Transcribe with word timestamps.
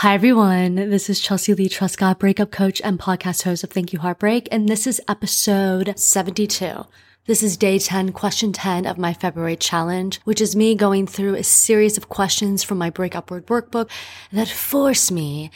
Hi 0.00 0.12
everyone, 0.12 0.74
this 0.74 1.08
is 1.08 1.20
Chelsea 1.20 1.54
Leigh 1.54 1.70
Trescott, 1.70 2.18
breakup 2.18 2.50
coach 2.50 2.82
and 2.84 2.98
podcast 2.98 3.44
host 3.44 3.64
of 3.64 3.70
Thank 3.70 3.94
You 3.94 3.98
Heartbreak, 3.98 4.46
and 4.52 4.68
this 4.68 4.86
is 4.86 5.00
episode 5.08 5.98
72. 5.98 6.84
This 7.24 7.42
is 7.42 7.56
day 7.56 7.78
10, 7.78 8.12
question 8.12 8.52
10 8.52 8.84
of 8.84 8.98
my 8.98 9.14
February 9.14 9.56
challenge, 9.56 10.20
which 10.24 10.42
is 10.42 10.54
me 10.54 10.74
going 10.74 11.06
through 11.06 11.34
a 11.36 11.42
series 11.42 11.96
of 11.96 12.10
questions 12.10 12.62
from 12.62 12.76
my 12.76 12.90
Breakup 12.90 13.30
Word 13.30 13.46
workbook 13.46 13.88
that 14.32 14.50
force 14.50 15.10
me 15.10 15.50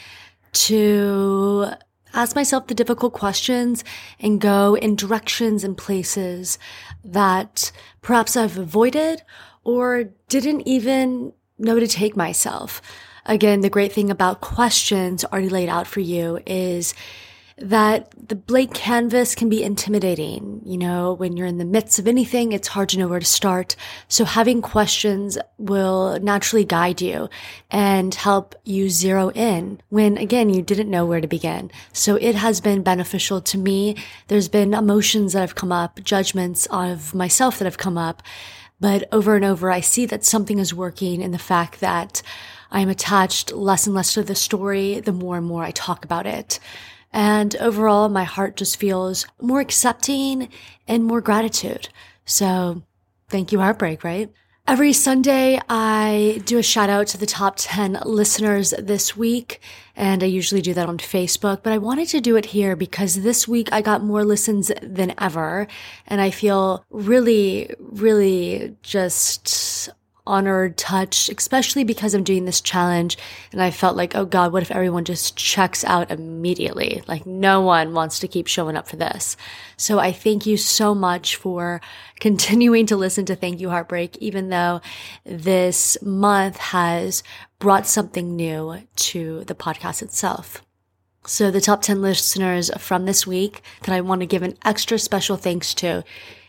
to 0.53 1.67
ask 2.11 2.35
myself 2.35 2.65
the 2.65 2.73
difficult 2.73 3.13
questions 3.13 3.83
and 4.19 4.41
go 4.41 4.73
in 4.73 4.95
directions 4.95 5.63
and 5.63 5.77
places 5.77 6.57
that 7.03 7.71
perhaps 8.01 8.35
I've 8.35 8.57
avoided 8.57 9.21
or 9.63 10.05
didn't 10.29 10.61
even 10.61 11.33
know 11.59 11.79
to 11.79 11.85
take 11.85 12.17
myself. 12.17 12.81
Again, 13.25 13.61
the 13.61 13.69
great 13.69 13.91
thing 13.91 14.09
about 14.09 14.41
questions 14.41 15.23
already 15.25 15.49
laid 15.49 15.69
out 15.69 15.87
for 15.87 15.99
you 15.99 16.39
is 16.45 16.93
that 17.57 18.11
the 18.27 18.35
blank 18.35 18.73
canvas 18.73 19.35
can 19.35 19.47
be 19.47 19.63
intimidating. 19.63 20.61
You 20.65 20.77
know, 20.77 21.13
when 21.13 21.37
you're 21.37 21.47
in 21.47 21.59
the 21.59 21.65
midst 21.65 21.99
of 21.99 22.07
anything, 22.07 22.51
it's 22.51 22.69
hard 22.69 22.89
to 22.89 22.97
know 22.97 23.07
where 23.07 23.19
to 23.19 23.25
start. 23.25 23.75
So 24.07 24.25
having 24.25 24.61
questions 24.61 25.37
will 25.57 26.19
naturally 26.19 26.65
guide 26.65 27.01
you 27.01 27.29
and 27.69 28.13
help 28.15 28.55
you 28.63 28.89
zero 28.89 29.29
in 29.31 29.79
when 29.89 30.17
again, 30.17 30.49
you 30.49 30.61
didn't 30.61 30.89
know 30.89 31.05
where 31.05 31.21
to 31.21 31.27
begin. 31.27 31.71
So 31.93 32.15
it 32.15 32.35
has 32.35 32.61
been 32.61 32.81
beneficial 32.81 33.41
to 33.41 33.57
me. 33.57 33.95
There's 34.27 34.49
been 34.49 34.73
emotions 34.73 35.33
that 35.33 35.41
have 35.41 35.55
come 35.55 35.71
up, 35.71 36.03
judgments 36.03 36.67
of 36.71 37.13
myself 37.13 37.59
that 37.59 37.65
have 37.65 37.77
come 37.77 37.97
up. 37.97 38.23
But 38.79 39.07
over 39.11 39.35
and 39.35 39.45
over, 39.45 39.69
I 39.69 39.81
see 39.81 40.07
that 40.07 40.25
something 40.25 40.57
is 40.57 40.73
working 40.73 41.21
in 41.21 41.31
the 41.31 41.37
fact 41.37 41.79
that 41.81 42.23
I 42.71 42.81
am 42.81 42.89
attached 42.89 43.51
less 43.51 43.85
and 43.85 43.95
less 43.95 44.13
to 44.13 44.23
the 44.23 44.35
story 44.35 44.99
the 44.99 45.11
more 45.11 45.37
and 45.37 45.45
more 45.45 45.63
I 45.63 45.71
talk 45.71 46.05
about 46.05 46.25
it. 46.25 46.59
And 47.13 47.55
overall, 47.57 48.07
my 48.09 48.23
heart 48.23 48.55
just 48.55 48.77
feels 48.77 49.25
more 49.41 49.59
accepting 49.59 50.49
and 50.87 51.03
more 51.03 51.21
gratitude. 51.21 51.89
So 52.25 52.83
thank 53.27 53.51
you, 53.51 53.59
Heartbreak, 53.59 54.03
right? 54.03 54.31
Every 54.67 54.93
Sunday, 54.93 55.59
I 55.67 56.41
do 56.45 56.59
a 56.59 56.63
shout 56.63 56.89
out 56.89 57.07
to 57.07 57.17
the 57.17 57.25
top 57.25 57.55
10 57.57 57.99
listeners 58.05 58.73
this 58.77 59.17
week. 59.17 59.59
And 59.95 60.23
I 60.23 60.27
usually 60.27 60.61
do 60.61 60.73
that 60.75 60.87
on 60.87 60.97
Facebook, 60.97 61.63
but 61.63 61.73
I 61.73 61.77
wanted 61.77 62.07
to 62.09 62.21
do 62.21 62.35
it 62.37 62.45
here 62.45 62.75
because 62.75 63.21
this 63.21 63.47
week 63.47 63.69
I 63.73 63.81
got 63.81 64.03
more 64.03 64.23
listens 64.23 64.71
than 64.81 65.13
ever. 65.19 65.67
And 66.07 66.21
I 66.21 66.29
feel 66.29 66.85
really, 66.89 67.73
really 67.79 68.77
just 68.83 69.89
honored, 70.25 70.77
touched, 70.77 71.29
especially 71.29 71.83
because 71.83 72.13
I'm 72.13 72.23
doing 72.23 72.45
this 72.45 72.61
challenge. 72.61 73.17
And 73.51 73.61
I 73.61 73.71
felt 73.71 73.97
like, 73.97 74.15
oh 74.15 74.25
God, 74.25 74.53
what 74.53 74.63
if 74.63 74.71
everyone 74.71 75.05
just 75.05 75.35
checks 75.35 75.83
out 75.83 76.11
immediately? 76.11 77.03
Like 77.07 77.25
no 77.25 77.61
one 77.61 77.93
wants 77.93 78.19
to 78.19 78.27
keep 78.27 78.47
showing 78.47 78.77
up 78.77 78.87
for 78.87 78.95
this. 78.95 79.35
So 79.77 79.99
I 79.99 80.11
thank 80.11 80.45
you 80.45 80.57
so 80.57 80.93
much 80.93 81.35
for 81.35 81.81
continuing 82.19 82.85
to 82.87 82.95
listen 82.95 83.25
to 83.25 83.35
Thank 83.35 83.59
You 83.59 83.69
Heartbreak, 83.69 84.17
even 84.17 84.49
though 84.49 84.81
this 85.25 85.97
month 86.01 86.57
has 86.57 87.23
brought 87.59 87.87
something 87.87 88.35
new 88.35 88.81
to 88.95 89.43
the 89.45 89.55
podcast 89.55 90.01
itself. 90.01 90.61
So 91.25 91.51
the 91.51 91.61
top 91.61 91.83
10 91.83 92.01
listeners 92.01 92.71
from 92.79 93.05
this 93.05 93.27
week 93.27 93.61
that 93.83 93.93
I 93.93 94.01
want 94.01 94.21
to 94.21 94.25
give 94.25 94.41
an 94.41 94.57
extra 94.65 94.97
special 94.97 95.37
thanks 95.37 95.73
to 95.75 96.03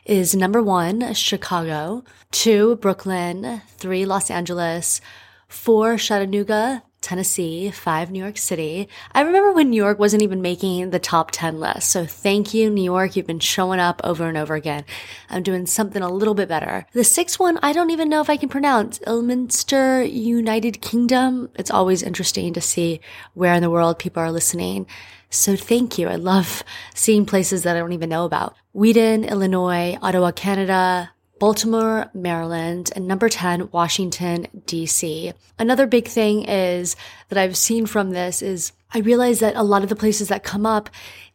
is 0.05 0.35
number 0.35 0.63
one, 0.63 1.15
Chicago, 1.15 2.05
two, 2.31 2.77
Brooklyn, 2.77 3.63
three, 3.77 4.05
Los 4.05 4.31
Angeles, 4.31 5.01
four, 5.49 5.97
Chattanooga, 5.97 6.83
Tennessee, 7.03 7.71
five, 7.71 8.11
New 8.11 8.21
York 8.21 8.39
City. 8.39 8.89
I 9.13 9.23
remember 9.23 9.53
when 9.53 9.71
New 9.71 9.77
York 9.77 9.99
wasn't 9.99 10.23
even 10.23 10.41
making 10.41 10.91
the 10.91 11.01
top 11.01 11.33
10 11.33 11.59
list. 11.59 11.91
So 11.91 12.07
thank 12.07 12.55
you, 12.55 12.71
New 12.71 12.85
York. 12.85 13.17
You've 13.17 13.27
been 13.27 13.41
showing 13.41 13.81
up 13.81 14.01
over 14.05 14.29
and 14.29 14.39
over 14.39 14.55
again. 14.55 14.85
I'm 15.29 15.43
doing 15.43 15.67
something 15.67 16.01
a 16.01 16.13
little 16.13 16.35
bit 16.35 16.49
better. 16.49 16.87
The 16.93 17.05
sixth 17.05 17.41
one, 17.41 17.59
I 17.63 17.73
don't 17.73 17.91
even 17.91 18.09
know 18.09 18.21
if 18.21 18.31
I 18.31 18.37
can 18.37 18.49
pronounce 18.49 18.99
Ilminster, 18.99 20.05
United 20.05 20.81
Kingdom. 20.81 21.51
It's 21.57 21.73
always 21.73 22.05
interesting 22.05 22.55
to 22.55 22.61
see 22.61 23.01
where 23.35 23.55
in 23.55 23.63
the 23.63 23.71
world 23.71 23.99
people 23.99 24.23
are 24.23 24.33
listening. 24.33 24.87
So 25.33 25.57
thank 25.57 25.97
you. 25.97 26.09
I 26.09 26.17
love 26.17 26.63
seeing 26.95 27.25
places 27.25 27.63
that 27.63 27.75
I 27.75 27.79
don't 27.79 27.93
even 27.93 28.11
know 28.11 28.27
about. 28.27 28.55
Wheaton, 28.73 29.25
Illinois, 29.25 29.97
Ottawa, 30.03 30.31
Canada, 30.31 31.11
Baltimore, 31.39 32.11
Maryland, 32.13 32.93
and 32.95 33.09
number 33.09 33.31
10, 33.31 33.71
Washington, 33.73 34.47
DC. 34.67 35.33
Another 35.59 35.87
big 35.87 36.07
thing 36.07 36.45
is 36.45 36.97
that 37.31 37.39
I've 37.39 37.57
seen 37.57 37.87
from 37.87 38.11
this 38.11 38.43
is 38.43 38.73
I 38.93 38.99
realize 38.99 39.41
that 39.41 39.57
a 39.57 39.63
lot 39.63 39.83
of 39.83 39.89
the 39.89 39.97
places 39.97 40.29
that 40.29 40.45
come 40.45 40.67
up 40.67 40.91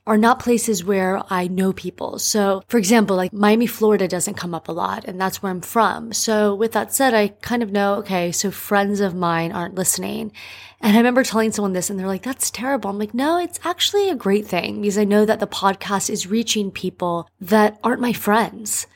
are 0.07 0.17
not 0.17 0.39
places 0.39 0.85
where 0.85 1.21
I 1.29 1.49
know 1.49 1.73
people. 1.73 2.17
So, 2.17 2.63
for 2.69 2.77
example, 2.77 3.17
like 3.17 3.33
Miami, 3.33 3.67
Florida 3.67 4.07
doesn't 4.07 4.37
come 4.37 4.55
up 4.55 4.69
a 4.69 4.71
lot, 4.71 5.03
and 5.03 5.19
that's 5.19 5.43
where 5.43 5.51
I'm 5.51 5.61
from. 5.61 6.13
So, 6.13 6.55
with 6.55 6.71
that 6.71 6.93
said, 6.93 7.13
I 7.13 7.27
kind 7.27 7.61
of 7.61 7.73
know, 7.73 7.95
okay, 7.95 8.31
so 8.31 8.49
friends 8.49 9.01
of 9.01 9.13
mine 9.13 9.51
aren't 9.51 9.75
listening. 9.75 10.31
And 10.79 10.93
I 10.93 10.97
remember 10.99 11.23
telling 11.23 11.51
someone 11.51 11.73
this 11.73 11.89
and 11.89 11.99
they're 11.99 12.07
like, 12.07 12.23
that's 12.23 12.49
terrible. 12.49 12.89
I'm 12.89 12.99
like, 12.99 13.13
no, 13.13 13.37
it's 13.37 13.59
actually 13.65 14.09
a 14.09 14.15
great 14.15 14.47
thing 14.47 14.81
because 14.81 14.97
I 14.97 15.03
know 15.03 15.25
that 15.25 15.41
the 15.41 15.47
podcast 15.47 16.09
is 16.09 16.27
reaching 16.27 16.71
people 16.71 17.29
that 17.41 17.77
aren't 17.83 18.01
my 18.01 18.13
friends. 18.13 18.87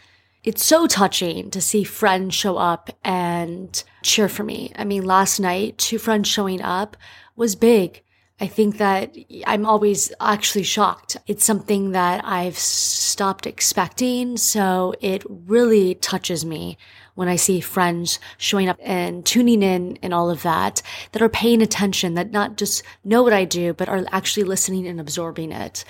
It's 0.44 0.66
so 0.66 0.88
touching 0.88 1.52
to 1.52 1.60
see 1.60 1.84
friends 1.84 2.36
show 2.36 2.58
up 2.58 2.90
and 3.04 3.84
cheer 4.02 4.30
for 4.30 4.44
me. 4.44 4.72
I 4.76 4.86
mean, 4.86 5.04
last 5.04 5.40
night, 5.40 5.78
two 5.78 5.98
friends 5.98 6.30
showing 6.30 6.62
up 6.62 6.96
was 7.36 7.56
big. 7.56 8.02
I 8.41 8.47
think 8.47 8.79
that 8.79 9.16
I'm 9.46 9.68
always 9.68 10.12
actually 10.19 10.63
shocked. 10.63 11.16
It's 11.28 11.46
something 11.46 11.91
that 11.91 12.25
I've 12.25 12.57
stopped 12.57 13.46
expecting. 13.46 14.35
So 14.35 14.96
it 15.00 15.24
really 15.29 15.94
touches 15.94 16.44
me 16.44 16.80
when 17.13 17.28
I 17.28 17.35
see 17.35 17.59
friends 17.59 18.19
showing 18.40 18.68
up 18.68 18.80
and 18.81 19.24
tuning 19.24 19.62
in 19.62 20.00
and 20.01 20.12
all 20.12 20.31
of 20.31 20.41
that, 20.41 20.81
that 21.12 21.22
are 21.22 21.30
paying 21.30 21.62
attention, 21.62 22.16
that 22.16 22.31
not 22.31 22.57
just 22.57 22.81
know 23.03 23.22
what 23.22 23.34
I 23.34 23.46
do, 23.46 23.74
but 23.74 23.88
are 23.88 24.06
actually 24.12 24.46
listening 24.46 24.88
and 24.88 25.00
absorbing 25.00 25.51
it. 25.51 25.85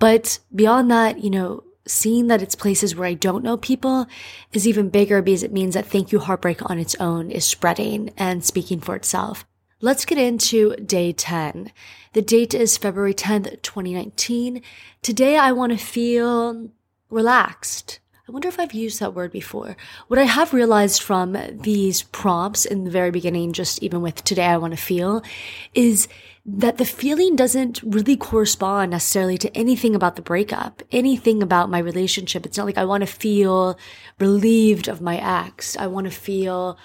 But 0.00 0.40
beyond 0.52 0.90
that, 0.90 1.22
you 1.22 1.30
know, 1.30 1.62
seeing 1.86 2.26
that 2.26 2.42
it's 2.42 2.56
places 2.56 2.96
where 2.96 3.06
I 3.06 3.14
don't 3.14 3.44
know 3.44 3.56
people 3.56 4.06
is 4.52 4.66
even 4.66 4.88
bigger 4.88 5.22
because 5.22 5.44
it 5.44 5.52
means 5.52 5.74
that 5.74 5.86
Thank 5.86 6.10
You 6.10 6.18
Heartbreak 6.18 6.68
on 6.68 6.78
its 6.80 6.96
own 6.96 7.30
is 7.30 7.44
spreading 7.44 8.10
and 8.16 8.44
speaking 8.44 8.80
for 8.80 8.96
itself. 8.96 9.44
Let's 9.80 10.04
get 10.04 10.18
into 10.18 10.76
day 10.76 11.12
10. 11.12 11.72
The 12.12 12.22
date 12.22 12.54
is 12.54 12.78
February 12.78 13.12
10th, 13.12 13.60
2019. 13.62 14.62
Today 15.02 15.36
I 15.36 15.50
want 15.50 15.72
to 15.72 15.84
feel 15.84 16.70
relaxed. 17.10 17.98
I 18.26 18.32
wonder 18.32 18.48
if 18.48 18.60
I've 18.60 18.72
used 18.72 19.00
that 19.00 19.14
word 19.14 19.32
before. 19.32 19.76
What 20.06 20.18
I 20.18 20.22
have 20.22 20.54
realized 20.54 21.02
from 21.02 21.36
these 21.50 22.04
prompts 22.04 22.64
in 22.64 22.84
the 22.84 22.90
very 22.90 23.10
beginning, 23.10 23.52
just 23.52 23.82
even 23.82 24.00
with 24.00 24.22
today 24.22 24.46
I 24.46 24.58
want 24.58 24.72
to 24.72 24.82
feel, 24.82 25.22
is 25.74 26.06
that 26.46 26.78
the 26.78 26.84
feeling 26.84 27.34
doesn't 27.34 27.82
really 27.82 28.16
correspond 28.16 28.92
necessarily 28.92 29.38
to 29.38 29.54
anything 29.56 29.96
about 29.96 30.14
the 30.14 30.22
breakup, 30.22 30.82
anything 30.92 31.42
about 31.42 31.68
my 31.68 31.80
relationship. 31.80 32.46
It's 32.46 32.56
not 32.56 32.66
like 32.66 32.78
I 32.78 32.84
want 32.84 33.02
to 33.02 33.06
feel 33.06 33.76
relieved 34.20 34.86
of 34.86 35.00
my 35.00 35.16
ex. 35.16 35.76
I 35.76 35.88
want 35.88 36.06
to 36.06 36.12
feel 36.12 36.78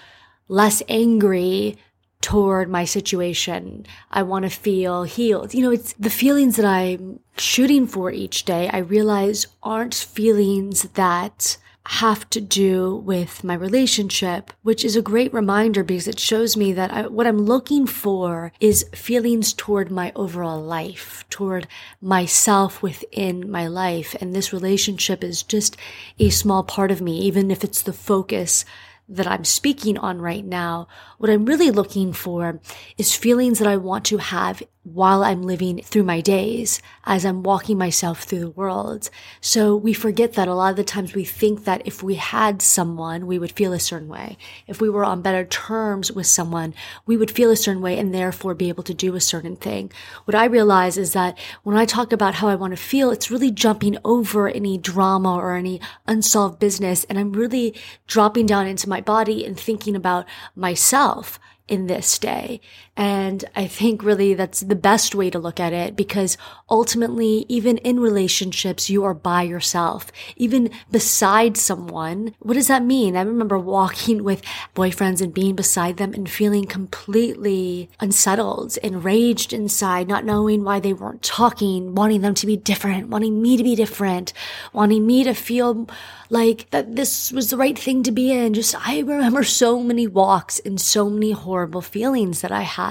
less 0.47 0.81
angry 0.89 1.77
toward 2.21 2.69
my 2.69 2.85
situation. 2.85 3.85
I 4.11 4.23
want 4.23 4.43
to 4.43 4.49
feel 4.49 5.03
healed. 5.03 5.53
You 5.53 5.63
know, 5.63 5.71
it's 5.71 5.93
the 5.93 6.09
feelings 6.09 6.57
that 6.57 6.65
I'm 6.65 7.19
shooting 7.37 7.87
for 7.87 8.11
each 8.11 8.45
day. 8.45 8.69
I 8.69 8.79
realize 8.79 9.47
aren't 9.63 9.95
feelings 9.95 10.83
that 10.93 11.57
have 11.85 12.29
to 12.29 12.39
do 12.39 12.97
with 12.97 13.43
my 13.43 13.53
relationship, 13.55 14.53
which 14.61 14.85
is 14.85 14.95
a 14.95 15.01
great 15.01 15.33
reminder 15.33 15.83
because 15.83 16.07
it 16.07 16.19
shows 16.19 16.55
me 16.55 16.71
that 16.73 16.93
I, 16.93 17.07
what 17.07 17.25
I'm 17.25 17.39
looking 17.39 17.87
for 17.87 18.51
is 18.59 18.87
feelings 18.93 19.53
toward 19.53 19.89
my 19.89 20.11
overall 20.15 20.61
life, 20.61 21.25
toward 21.31 21.67
myself 21.99 22.83
within 22.83 23.49
my 23.49 23.65
life. 23.65 24.15
And 24.21 24.35
this 24.35 24.53
relationship 24.53 25.23
is 25.23 25.41
just 25.41 25.77
a 26.19 26.29
small 26.29 26.63
part 26.63 26.91
of 26.91 27.01
me, 27.01 27.21
even 27.21 27.49
if 27.49 27.63
it's 27.63 27.81
the 27.81 27.93
focus 27.93 28.65
that 29.09 29.27
I'm 29.27 29.43
speaking 29.43 29.97
on 29.97 30.21
right 30.21 30.45
now, 30.45 30.87
what 31.17 31.29
I'm 31.29 31.45
really 31.45 31.71
looking 31.71 32.13
for 32.13 32.61
is 32.97 33.13
feelings 33.13 33.59
that 33.59 33.67
I 33.67 33.77
want 33.77 34.05
to 34.05 34.17
have 34.17 34.61
while 34.83 35.23
I'm 35.23 35.43
living 35.43 35.81
through 35.81 36.03
my 36.03 36.21
days 36.21 36.81
as 37.03 37.25
I'm 37.25 37.43
walking 37.43 37.77
myself 37.77 38.23
through 38.23 38.39
the 38.39 38.49
world. 38.49 39.09
So 39.41 39.75
we 39.75 39.93
forget 39.93 40.33
that 40.33 40.47
a 40.47 40.53
lot 40.53 40.71
of 40.71 40.77
the 40.77 40.85
times 40.85 41.13
we 41.13 41.25
think 41.25 41.65
that 41.65 41.85
if 41.85 42.01
we 42.01 42.15
had 42.15 42.61
someone, 42.61 43.27
we 43.27 43.37
would 43.37 43.51
feel 43.51 43.73
a 43.73 43.79
certain 43.79 44.07
way. 44.07 44.37
If 44.67 44.79
we 44.79 44.89
were 44.89 45.03
on 45.03 45.21
better 45.21 45.43
terms 45.43 46.13
with 46.13 46.27
someone, 46.27 46.73
we 47.05 47.17
would 47.17 47.29
feel 47.29 47.51
a 47.51 47.57
certain 47.57 47.81
way 47.81 47.99
and 47.99 48.13
therefore 48.13 48.53
be 48.53 48.69
able 48.69 48.83
to 48.83 48.93
do 48.93 49.15
a 49.15 49.21
certain 49.21 49.57
thing. 49.57 49.91
What 50.23 50.35
I 50.35 50.45
realize 50.45 50.97
is 50.97 51.11
that 51.11 51.37
when 51.63 51.75
I 51.75 51.83
talk 51.83 52.13
about 52.13 52.35
how 52.35 52.47
I 52.47 52.55
want 52.55 52.71
to 52.71 52.77
feel, 52.77 53.11
it's 53.11 53.29
really 53.29 53.51
jumping 53.51 53.97
over 54.05 54.47
any 54.47 54.77
drama 54.77 55.35
or 55.35 55.55
any 55.55 55.81
unsolved 56.07 56.57
business. 56.57 57.03
And 57.05 57.19
I'm 57.19 57.33
really 57.33 57.75
dropping 58.07 58.45
down 58.45 58.65
into 58.65 58.87
my 58.87 59.01
body 59.01 59.45
and 59.45 59.59
thinking 59.59 59.95
about 59.95 60.25
myself 60.55 61.37
in 61.69 61.87
this 61.87 62.17
day. 62.17 62.59
And 62.99 63.45
I 63.55 63.65
think 63.65 64.03
really 64.03 64.33
that's 64.33 64.59
the 64.59 64.75
best 64.75 65.15
way 65.15 65.29
to 65.29 65.39
look 65.39 65.57
at 65.57 65.71
it 65.71 65.95
because 65.95 66.35
ultimately, 66.69 67.45
even 67.47 67.77
in 67.77 68.01
relationships, 68.01 68.89
you 68.89 69.05
are 69.05 69.13
by 69.13 69.43
yourself, 69.43 70.11
even 70.35 70.69
beside 70.91 71.55
someone. 71.55 72.35
What 72.39 72.55
does 72.55 72.67
that 72.67 72.83
mean? 72.83 73.15
I 73.15 73.21
remember 73.21 73.57
walking 73.57 74.25
with 74.25 74.41
boyfriends 74.75 75.21
and 75.21 75.33
being 75.33 75.55
beside 75.55 75.95
them 75.95 76.13
and 76.13 76.29
feeling 76.29 76.65
completely 76.65 77.89
unsettled, 78.01 78.75
enraged 78.83 79.53
inside, 79.53 80.09
not 80.09 80.25
knowing 80.25 80.65
why 80.65 80.81
they 80.81 80.91
weren't 80.91 81.21
talking, 81.21 81.95
wanting 81.95 82.19
them 82.19 82.33
to 82.33 82.45
be 82.45 82.57
different, 82.57 83.07
wanting 83.07 83.41
me 83.41 83.55
to 83.55 83.63
be 83.63 83.77
different, 83.77 84.33
wanting 84.73 85.07
me 85.07 85.23
to 85.23 85.33
feel 85.33 85.87
like 86.29 86.69
that 86.71 86.97
this 86.97 87.31
was 87.31 87.49
the 87.49 87.57
right 87.57 87.79
thing 87.79 88.03
to 88.03 88.11
be 88.11 88.29
in. 88.33 88.53
Just, 88.53 88.75
I 88.85 88.99
remember 88.99 89.45
so 89.45 89.81
many 89.81 90.05
walks 90.05 90.59
and 90.59 90.81
so 90.81 91.09
many 91.09 91.31
horrible 91.31 91.81
feelings 91.81 92.41
that 92.41 92.51
I 92.51 92.63
had. 92.63 92.88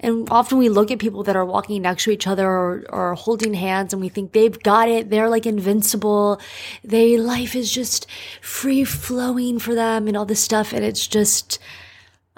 And 0.00 0.28
often 0.30 0.58
we 0.58 0.68
look 0.68 0.90
at 0.90 0.98
people 0.98 1.24
that 1.24 1.36
are 1.36 1.44
walking 1.44 1.82
next 1.82 2.04
to 2.04 2.10
each 2.10 2.26
other 2.26 2.46
or, 2.46 2.84
or 2.90 3.14
holding 3.14 3.54
hands 3.54 3.92
and 3.92 4.00
we 4.00 4.08
think 4.08 4.32
they've 4.32 4.62
got 4.62 4.88
it. 4.88 5.10
They're 5.10 5.28
like 5.28 5.46
invincible. 5.46 6.40
They, 6.84 7.16
life 7.16 7.56
is 7.56 7.72
just 7.72 8.06
free 8.40 8.84
flowing 8.84 9.58
for 9.58 9.74
them 9.74 10.06
and 10.06 10.16
all 10.16 10.26
this 10.26 10.42
stuff. 10.42 10.72
And 10.72 10.84
it's 10.84 11.06
just, 11.06 11.58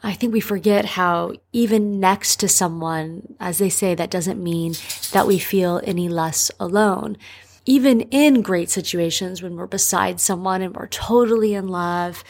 I 0.02 0.14
think 0.14 0.32
we 0.32 0.40
forget 0.40 0.84
how 0.84 1.34
even 1.52 2.00
next 2.00 2.36
to 2.36 2.48
someone, 2.48 3.34
as 3.38 3.58
they 3.58 3.68
say, 3.68 3.94
that 3.94 4.10
doesn't 4.10 4.42
mean 4.42 4.74
that 5.12 5.26
we 5.26 5.38
feel 5.38 5.80
any 5.84 6.08
less 6.08 6.50
alone 6.58 7.18
even 7.66 8.00
in 8.00 8.42
great 8.42 8.70
situations 8.70 9.42
when 9.42 9.54
we're 9.54 9.66
beside 9.66 10.20
someone 10.20 10.62
and 10.62 10.74
we're 10.74 10.88
totally 10.88 11.54
in 11.54 11.68
love, 11.68 12.24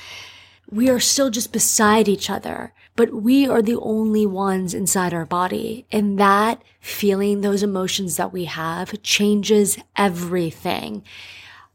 we 0.71 0.89
are 0.89 1.01
still 1.01 1.31
just 1.31 1.53
beside 1.53 2.09
each 2.09 2.29
other, 2.29 2.73
but 2.97 3.13
we 3.13 3.47
are 3.47 3.63
the 3.63 3.79
only 3.81 4.27
ones 4.27 4.75
inside 4.75 5.15
our 5.15 5.25
body. 5.25 5.87
And 5.91 6.19
that 6.19 6.63
feeling, 6.81 7.41
those 7.41 7.63
emotions 7.63 8.17
that 8.17 8.33
we 8.33 8.45
have 8.47 9.03
changes 9.03 9.79
everything. 9.97 11.03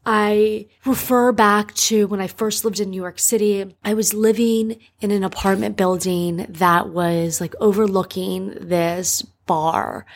I 0.04 0.68
refer 0.84 1.32
back 1.32 1.74
to 1.74 2.06
when 2.06 2.20
I 2.20 2.28
first 2.28 2.64
lived 2.64 2.78
in 2.78 2.90
New 2.90 3.02
York 3.02 3.18
City. 3.18 3.74
I 3.84 3.94
was 3.94 4.14
living 4.14 4.78
in 5.00 5.10
an 5.10 5.24
apartment 5.24 5.76
building 5.76 6.46
that 6.48 6.90
was 6.90 7.40
like 7.40 7.56
overlooking 7.60 8.54
this 8.60 9.22
bar. 9.46 10.06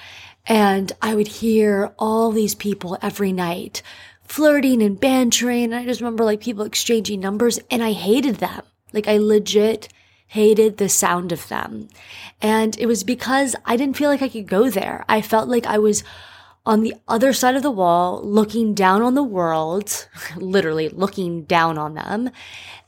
And 0.46 0.92
I 1.02 1.16
would 1.16 1.26
hear 1.26 1.92
all 1.98 2.30
these 2.30 2.54
people 2.54 2.98
every 3.02 3.32
night 3.32 3.82
flirting 4.22 4.80
and 4.80 4.98
bantering. 4.98 5.64
And 5.64 5.74
I 5.74 5.84
just 5.84 6.00
remember 6.00 6.24
like 6.24 6.40
people 6.40 6.64
exchanging 6.64 7.18
numbers 7.18 7.58
and 7.68 7.82
I 7.82 7.90
hated 7.90 8.36
them. 8.36 8.62
Like 8.92 9.08
I 9.08 9.18
legit 9.18 9.88
hated 10.30 10.76
the 10.76 10.88
sound 10.88 11.32
of 11.32 11.48
them. 11.48 11.88
And 12.40 12.78
it 12.78 12.86
was 12.86 13.02
because 13.02 13.56
I 13.64 13.76
didn't 13.76 13.96
feel 13.96 14.08
like 14.08 14.22
I 14.22 14.28
could 14.28 14.46
go 14.46 14.70
there. 14.70 15.04
I 15.08 15.22
felt 15.22 15.48
like 15.48 15.66
I 15.66 15.78
was 15.78 16.04
on 16.64 16.82
the 16.82 16.94
other 17.08 17.32
side 17.32 17.56
of 17.56 17.64
the 17.64 17.70
wall, 17.70 18.22
looking 18.22 18.72
down 18.72 19.02
on 19.02 19.14
the 19.14 19.24
world, 19.24 20.06
literally 20.36 20.88
looking 20.88 21.42
down 21.42 21.78
on 21.78 21.94
them, 21.94 22.30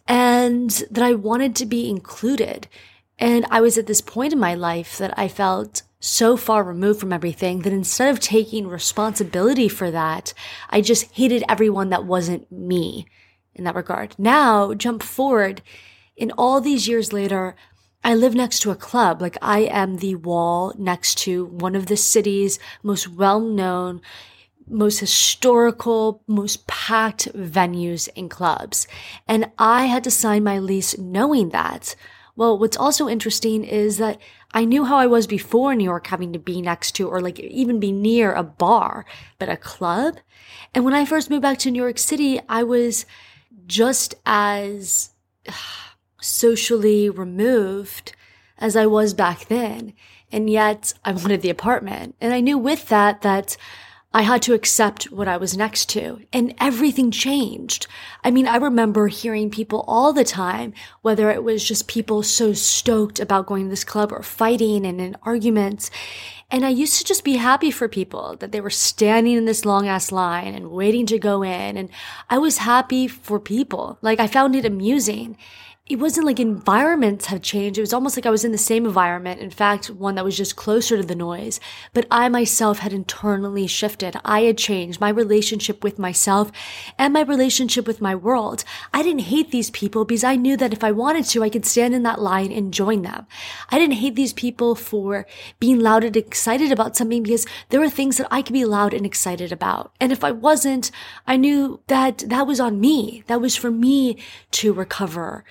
and 0.07 0.71
that 0.89 1.03
I 1.03 1.15
wanted 1.15 1.57
to 1.57 1.67
be 1.67 1.91
included. 1.91 2.69
And 3.19 3.45
I 3.51 3.61
was 3.61 3.77
at 3.77 3.89
this 3.89 4.01
point 4.01 4.33
in 4.33 4.39
my 4.39 4.55
life 4.55 4.97
that 4.99 5.13
I 5.19 5.27
felt 5.27 5.83
so 5.99 6.37
far 6.37 6.63
removed 6.63 7.01
from 7.01 7.13
everything 7.13 7.63
that 7.63 7.73
instead 7.73 8.09
of 8.09 8.21
taking 8.21 8.69
responsibility 8.69 9.69
for 9.69 9.91
that, 9.91 10.33
I 10.71 10.81
just 10.81 11.11
hated 11.11 11.43
everyone 11.49 11.91
that 11.91 12.05
wasn't 12.05 12.53
me 12.53 13.07
in 13.53 13.65
that 13.65 13.75
regard. 13.75 14.15
Now, 14.17 14.75
jump 14.75 15.03
forward 15.03 15.61
in 16.23 16.31
all 16.39 16.61
these 16.61 16.87
years 16.87 17.13
later, 17.13 17.57
I 18.05 18.15
live 18.15 18.33
next 18.33 18.61
to 18.61 18.71
a 18.71 18.77
club. 18.77 19.21
Like 19.21 19.37
I 19.43 19.63
am 19.63 19.97
the 19.97 20.15
wall 20.15 20.73
next 20.79 21.19
to 21.25 21.47
one 21.47 21.75
of 21.75 21.87
the 21.87 21.97
city's 21.97 22.61
most 22.85 23.09
well 23.09 23.41
known, 23.41 24.01
most 24.69 25.01
historical, 25.01 26.23
most 26.29 26.69
packed 26.69 27.27
venues 27.35 28.09
and 28.17 28.31
clubs. 28.31 28.87
And 29.27 29.51
I 29.59 29.87
had 29.87 30.05
to 30.05 30.13
sign 30.13 30.45
my 30.45 30.61
lease 30.61 30.97
knowing 30.97 31.49
that. 31.49 31.97
Well, 32.37 32.57
what's 32.57 32.77
also 32.77 33.09
interesting 33.09 33.65
is 33.65 33.99
that 33.99 34.21
I 34.53 34.65
knew 34.65 34.85
how 34.85 34.99
I 34.99 35.07
was 35.07 35.27
before 35.27 35.75
New 35.75 35.83
York 35.83 36.07
having 36.07 36.33
to 36.35 36.39
be 36.39 36.63
next 36.63 36.93
to 36.93 37.09
or 37.09 37.21
like 37.21 37.41
even 37.41 37.81
be 37.81 37.91
near 37.91 38.33
a 38.33 38.45
bar, 38.45 39.07
but 39.41 39.49
a 39.49 39.57
club. 39.57 40.19
And 40.73 40.85
when 40.85 40.95
I 40.95 41.05
first 41.05 41.31
moved 41.31 41.43
back 41.43 41.59
to 41.59 41.71
New 41.73 41.83
York 41.83 41.99
City, 41.99 42.41
I 42.49 42.63
was 42.63 43.07
just 43.67 44.15
as 44.25 45.11
socially 46.23 47.11
removed 47.11 48.15
as 48.59 48.77
I 48.77 48.87
was 48.87 49.13
back 49.13 49.47
then. 49.49 49.93
And 50.31 50.49
yet 50.49 50.95
I 51.05 51.13
wanted 51.13 51.43
the 51.43 51.51
apartment. 51.51 52.15
And 52.21 52.33
I 52.33 52.41
knew 52.41 52.57
with 52.57 52.89
that 52.89 53.23
that 53.23 53.57
I 54.15 54.23
had 54.23 54.43
to 54.43 54.53
accept 54.53 55.05
what 55.05 55.27
I 55.27 55.39
was 55.39 55.57
next 55.57 55.89
to 55.91 56.21
and 56.35 56.55
everything 56.61 57.11
changed. 57.11 57.87
I 58.23 58.31
mean, 58.31 58.47
I 58.47 58.57
remember 58.57 59.09
hearing 59.09 59.51
people 59.51 59.85
all 59.89 60.13
the 60.13 60.25
time, 60.25 60.75
whether 61.01 61.31
it 61.31 61.43
was 61.43 61.65
just 61.65 61.89
people 61.89 62.23
so 62.23 62.53
stoked 62.53 63.21
about 63.21 63.47
going 63.47 63.65
to 63.65 63.71
this 63.71 63.85
club 63.85 64.13
or 64.13 64.23
fighting 64.23 64.85
and 64.85 65.01
in 65.01 65.17
arguments. 65.23 65.91
And 66.51 66.67
I 66.67 66.69
used 66.69 66.99
to 66.99 67.05
just 67.05 67.25
be 67.25 67.37
happy 67.37 67.71
for 67.71 67.89
people 67.89 68.37
that 68.41 68.53
they 68.53 68.61
were 68.61 68.69
standing 68.69 69.39
in 69.39 69.47
this 69.47 69.65
long 69.65 69.89
ass 69.89 70.13
line 70.13 70.55
and 70.55 70.71
waiting 70.71 71.07
to 71.07 71.19
go 71.19 71.43
in. 71.43 71.79
And 71.79 71.89
I 72.29 72.37
was 72.37 72.59
happy 72.59 73.09
for 73.09 73.41
people. 73.41 73.97
Like 74.03 74.21
I 74.21 74.27
found 74.27 74.55
it 74.55 74.67
amusing 74.67 75.39
it 75.85 75.99
wasn't 75.99 76.25
like 76.25 76.39
environments 76.39 77.27
have 77.27 77.43
changed. 77.43 77.77
It 77.77 77.83
was 77.83 77.93
almost 77.93 78.17
like 78.17 78.25
I 78.25 78.31
was 78.31 78.45
in 78.45 78.53
the 78.53 78.57
same 78.57 78.87
environment. 78.87 79.41
In 79.41 79.51
fact, 79.51 79.91
one 79.91 80.15
that 80.15 80.25
was 80.25 80.37
just 80.37 80.55
closer 80.55 80.97
to 80.97 81.03
the 81.03 81.17
noise. 81.17 81.59
But 81.93 82.07
I 82.09 82.29
myself 82.29 82.79
had 82.79 82.93
internally 82.93 83.67
shifted. 83.67 84.17
I 84.25 84.43
had 84.43 84.57
changed 84.57 85.01
my 85.01 85.09
relationship 85.09 85.83
with 85.83 85.99
myself 85.99 86.53
and 86.97 87.13
my 87.13 87.23
relationship 87.23 87.89
with 87.89 88.01
my 88.01 88.15
world. 88.15 88.63
I 88.95 89.03
didn't 89.03 89.23
hate 89.23 89.51
these 89.51 89.71
people 89.71 90.05
because 90.05 90.23
I 90.23 90.37
knew 90.37 90.57
that 90.57 90.73
if 90.73 90.85
I 90.85 90.93
wanted 90.93 91.25
to, 91.27 91.43
I 91.43 91.51
could 91.51 91.67
stand 91.67 91.95
in 91.95 92.05
that 92.05 92.23
line 92.23 92.53
and 92.53 92.73
join 92.73 93.03
them. 93.03 93.27
I 93.69 93.81
didn't 93.81 93.97
hate 93.97 94.15
these 94.15 94.33
people 94.33 94.77
for 94.77 95.27
being 95.59 95.81
loud 95.81 96.05
and 96.05 96.17
excited 96.17 96.71
about 96.71 96.97
something 96.97 97.25
because 97.25 97.45
there 97.71 97.81
were 97.81 97.91
things 97.91 98.19
that 98.19 98.29
I 98.31 98.43
could 98.43 98.53
be 98.53 98.65
loud 98.65 98.95
and 98.95 99.05
excited 99.05 99.51
about. 99.51 99.93
And 100.01 100.13
if 100.13 100.23
I 100.23 100.31
wasn't, 100.31 100.93
I 101.27 101.37
knew 101.37 101.81
that 101.89 102.19
that 102.29 102.47
was 102.47 102.61
on 102.61 102.81
me. 102.81 103.25
That 103.27 103.41
was 103.41 103.57
for 103.57 103.73
me 103.73 104.19
to 104.53 104.73
recover. 104.73 105.45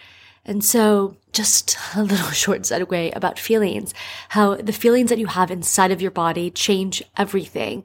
And 0.45 0.63
so 0.63 1.17
just 1.31 1.77
a 1.95 2.03
little 2.03 2.29
short 2.31 2.61
segue 2.61 3.15
about 3.15 3.39
feelings, 3.39 3.93
how 4.29 4.55
the 4.55 4.73
feelings 4.73 5.09
that 5.09 5.19
you 5.19 5.27
have 5.27 5.51
inside 5.51 5.91
of 5.91 6.01
your 6.01 6.11
body 6.11 6.49
change 6.49 7.03
everything. 7.17 7.83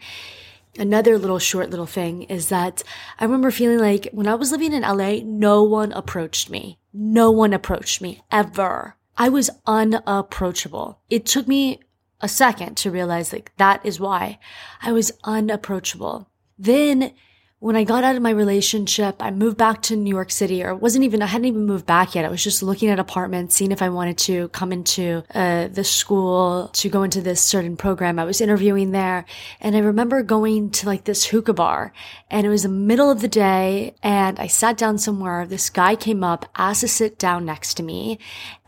Another 0.79 1.19
little 1.19 1.39
short 1.39 1.71
little 1.71 1.87
thing 1.87 2.23
is 2.25 2.49
that 2.51 2.83
I 3.19 3.25
remember 3.25 3.51
feeling 3.51 3.79
like 3.79 4.09
when 4.13 4.27
I 4.27 4.35
was 4.35 4.53
living 4.53 4.73
in 4.73 4.83
LA, 4.83 5.21
no 5.25 5.63
one 5.63 5.93
approached 5.93 6.51
me. 6.51 6.79
No 6.93 7.31
one 7.31 7.53
approached 7.55 8.03
me 8.03 8.23
ever. 8.31 8.97
I 9.17 9.31
was 9.31 9.51
unapproachable. 9.67 11.01
It 11.09 11.25
took 11.25 11.49
me 11.49 11.81
a 12.21 12.29
second 12.29 12.77
to 12.79 12.91
realize 12.91 13.33
like 13.33 13.53
that 13.57 13.85
is 13.85 14.01
why 14.01 14.39
I 14.83 14.93
was 14.93 15.13
unapproachable. 15.25 16.29
Then 16.59 17.13
when 17.59 17.75
I 17.75 17.85
got 17.85 18.05
out 18.05 18.17
of 18.17 18.23
my 18.23 18.31
relationship, 18.31 19.17
I 19.19 19.31
moved 19.31 19.57
back 19.57 19.81
to 19.83 19.97
New 19.97 20.11
York 20.11 20.31
City, 20.31 20.63
or 20.63 20.75
wasn't 20.75 21.05
even, 21.05 21.23
I 21.23 21.27
hadn't 21.27 21.47
even 21.47 21.65
moved 21.65 21.87
back 21.87 22.15
yet. 22.15 22.27
I 22.27 22.29
was 22.29 22.45
just 22.45 22.63
looking 22.63 22.91
at 22.91 22.99
apartments, 22.99 23.57
seeing 23.57 23.73
if 23.73 23.81
I 23.81 23.89
wanted 23.89 24.19
to 24.19 24.49
come 24.49 24.73
into 24.73 25.25
uh, 25.35 25.69
the 25.69 25.83
school 25.83 26.69
to 26.75 26.91
go 26.91 27.03
into 27.03 27.23
this 27.23 27.41
certain 27.41 27.79
program. 27.79 28.19
I 28.19 28.25
was 28.25 28.43
interviewing 28.43 28.91
there, 28.91 29.25
and 29.59 29.75
I 29.75 29.79
remember 29.79 30.23
going 30.23 30.69
to 30.73 30.87
like 30.87 31.05
this 31.05 31.25
hookah 31.25 31.55
bar, 31.55 31.95
and 32.31 32.47
it 32.47 32.51
was 32.51 32.65
the 32.65 32.69
middle 32.69 33.11
of 33.11 33.23
the 33.23 33.29
day, 33.29 33.95
and 34.03 34.39
I 34.39 34.49
sat 34.49 34.77
down 34.77 34.99
somewhere. 34.99 35.47
This 35.47 35.71
guy 35.71 35.97
came 35.97 36.23
up, 36.23 36.45
asked 36.57 36.83
to 36.83 36.89
sit 36.89 37.19
down 37.19 37.47
next 37.47 37.75
to 37.79 37.83
me, 37.83 38.19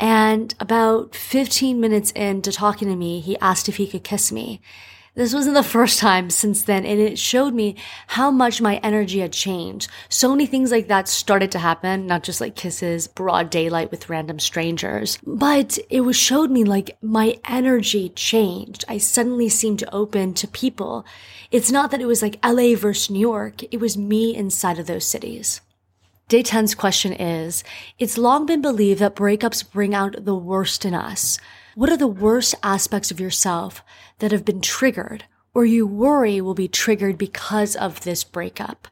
and 0.00 0.54
about 0.61 1.14
15 1.14 1.78
minutes 1.78 2.11
into 2.12 2.52
talking 2.52 2.88
to 2.88 2.97
me, 2.97 3.21
he 3.21 3.38
asked 3.40 3.68
if 3.68 3.76
he 3.76 3.87
could 3.87 4.02
kiss 4.02 4.33
me. 4.33 4.62
This 5.18 5.34
wasn't 5.34 5.56
the 5.56 5.64
first 5.64 5.98
time 5.98 6.30
since 6.30 6.62
then, 6.62 6.87
and 6.87 7.00
it 7.00 7.18
showed 7.18 7.52
me 7.52 7.75
how 8.06 8.30
much 8.30 8.60
my 8.60 8.76
energy 8.84 9.18
had 9.18 9.32
changed. 9.32 9.90
So 10.08 10.30
many 10.30 10.46
things 10.46 10.70
like 10.70 10.87
that 10.87 11.08
started 11.08 11.50
to 11.50 11.58
happen, 11.58 12.06
not 12.06 12.22
just 12.22 12.40
like 12.40 12.54
kisses, 12.54 13.08
broad 13.08 13.50
daylight 13.50 13.90
with 13.90 14.08
random 14.08 14.38
strangers, 14.38 15.18
but 15.26 15.76
it 15.90 16.02
was 16.02 16.14
showed 16.14 16.52
me 16.52 16.62
like 16.62 16.98
my 17.02 17.37
energy 17.48 18.10
changed. 18.10 18.84
I 18.87 18.98
suddenly 18.98 19.48
seemed 19.48 19.80
to 19.80 19.92
open 19.92 20.34
to 20.34 20.46
people. 20.46 21.04
It's 21.50 21.72
not 21.72 21.90
that 21.90 22.00
it 22.00 22.06
was 22.06 22.22
like 22.22 22.38
LA 22.46 22.76
versus 22.76 23.10
New 23.10 23.18
York, 23.18 23.64
it 23.72 23.80
was 23.80 23.98
me 23.98 24.37
inside 24.37 24.78
of 24.78 24.87
those 24.87 25.04
cities. 25.04 25.60
Day 26.28 26.44
10's 26.44 26.76
question 26.76 27.12
is 27.12 27.64
It's 27.98 28.18
long 28.18 28.46
been 28.46 28.62
believed 28.62 29.00
that 29.00 29.16
breakups 29.16 29.68
bring 29.68 29.96
out 29.96 30.25
the 30.25 30.37
worst 30.37 30.84
in 30.84 30.94
us. 30.94 31.40
What 31.78 31.90
are 31.90 31.97
the 31.97 32.08
worst 32.08 32.56
aspects 32.61 33.12
of 33.12 33.20
yourself 33.20 33.85
that 34.18 34.32
have 34.32 34.44
been 34.44 34.61
triggered 34.61 35.26
or 35.54 35.64
you 35.64 35.87
worry 35.87 36.40
will 36.40 36.52
be 36.52 36.66
triggered 36.66 37.16
because 37.16 37.76
of 37.76 38.00
this 38.00 38.25
breakup? 38.25 38.88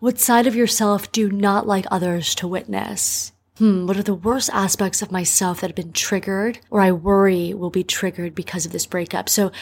What 0.00 0.18
side 0.18 0.46
of 0.46 0.56
yourself 0.56 1.12
do 1.12 1.20
you 1.20 1.30
not 1.30 1.66
like 1.66 1.84
others 1.90 2.34
to 2.36 2.48
witness? 2.48 3.32
hmm, 3.62 3.86
what 3.86 3.96
are 3.96 4.02
the 4.02 4.12
worst 4.12 4.50
aspects 4.52 5.02
of 5.02 5.12
myself 5.12 5.60
that 5.60 5.68
have 5.68 5.76
been 5.76 5.92
triggered 5.92 6.58
or 6.68 6.80
I 6.80 6.90
worry 6.90 7.54
will 7.54 7.70
be 7.70 7.84
triggered 7.84 8.34
because 8.34 8.66
of 8.66 8.72
this 8.72 8.86
breakup? 8.86 9.28
So 9.28 9.52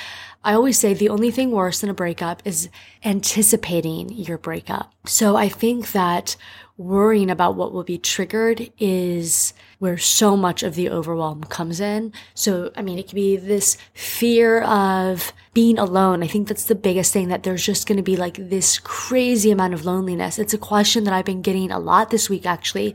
I 0.42 0.54
always 0.54 0.78
say 0.78 0.94
the 0.94 1.10
only 1.10 1.30
thing 1.30 1.50
worse 1.50 1.80
than 1.80 1.90
a 1.90 1.94
breakup 1.94 2.40
is 2.46 2.70
anticipating 3.04 4.10
your 4.10 4.38
breakup. 4.38 4.94
So 5.06 5.36
I 5.36 5.50
think 5.50 5.92
that 5.92 6.36
worrying 6.78 7.30
about 7.30 7.56
what 7.56 7.72
will 7.72 7.84
be 7.84 7.98
triggered 7.98 8.72
is 8.78 9.52
where 9.80 9.96
so 9.96 10.36
much 10.36 10.62
of 10.62 10.74
the 10.74 10.90
overwhelm 10.90 11.42
comes 11.44 11.80
in. 11.80 12.12
So, 12.34 12.70
I 12.76 12.82
mean, 12.82 12.98
it 12.98 13.08
could 13.08 13.14
be 13.14 13.36
this 13.36 13.78
fear 13.94 14.60
of 14.62 15.32
being 15.54 15.78
alone. 15.78 16.22
I 16.22 16.26
think 16.26 16.48
that's 16.48 16.66
the 16.66 16.74
biggest 16.74 17.14
thing 17.14 17.28
that 17.28 17.42
there's 17.42 17.64
just 17.64 17.88
going 17.88 17.96
to 17.96 18.02
be 18.02 18.14
like 18.14 18.36
this 18.36 18.78
crazy 18.78 19.50
amount 19.50 19.72
of 19.72 19.86
loneliness. 19.86 20.38
It's 20.38 20.52
a 20.52 20.58
question 20.58 21.04
that 21.04 21.14
I've 21.14 21.24
been 21.24 21.40
getting 21.40 21.70
a 21.70 21.78
lot 21.78 22.10
this 22.10 22.28
week, 22.28 22.44
actually. 22.44 22.94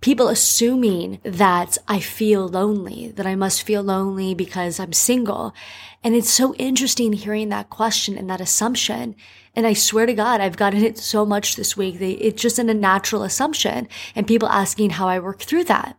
People 0.00 0.28
assuming 0.28 1.20
that 1.22 1.76
I 1.86 2.00
feel 2.00 2.48
lonely, 2.48 3.12
that 3.12 3.26
I 3.26 3.34
must 3.34 3.62
feel 3.62 3.82
lonely 3.82 4.34
because 4.34 4.80
I'm 4.80 4.94
single. 4.94 5.54
And 6.02 6.16
it's 6.16 6.30
so 6.30 6.54
interesting 6.54 7.12
hearing 7.12 7.50
that 7.50 7.68
question 7.68 8.16
and 8.16 8.28
that 8.30 8.40
assumption. 8.40 9.16
And 9.54 9.66
I 9.66 9.74
swear 9.74 10.06
to 10.06 10.14
God, 10.14 10.40
I've 10.40 10.56
gotten 10.56 10.82
it 10.82 10.96
so 10.96 11.26
much 11.26 11.56
this 11.56 11.76
week. 11.76 12.00
it's 12.00 12.40
just 12.40 12.58
an 12.58 12.70
a 12.70 12.74
natural 12.74 13.22
assumption 13.22 13.86
and 14.16 14.26
people 14.26 14.48
asking 14.48 14.90
how 14.90 15.08
I 15.08 15.18
work 15.18 15.40
through 15.40 15.64
that. 15.64 15.96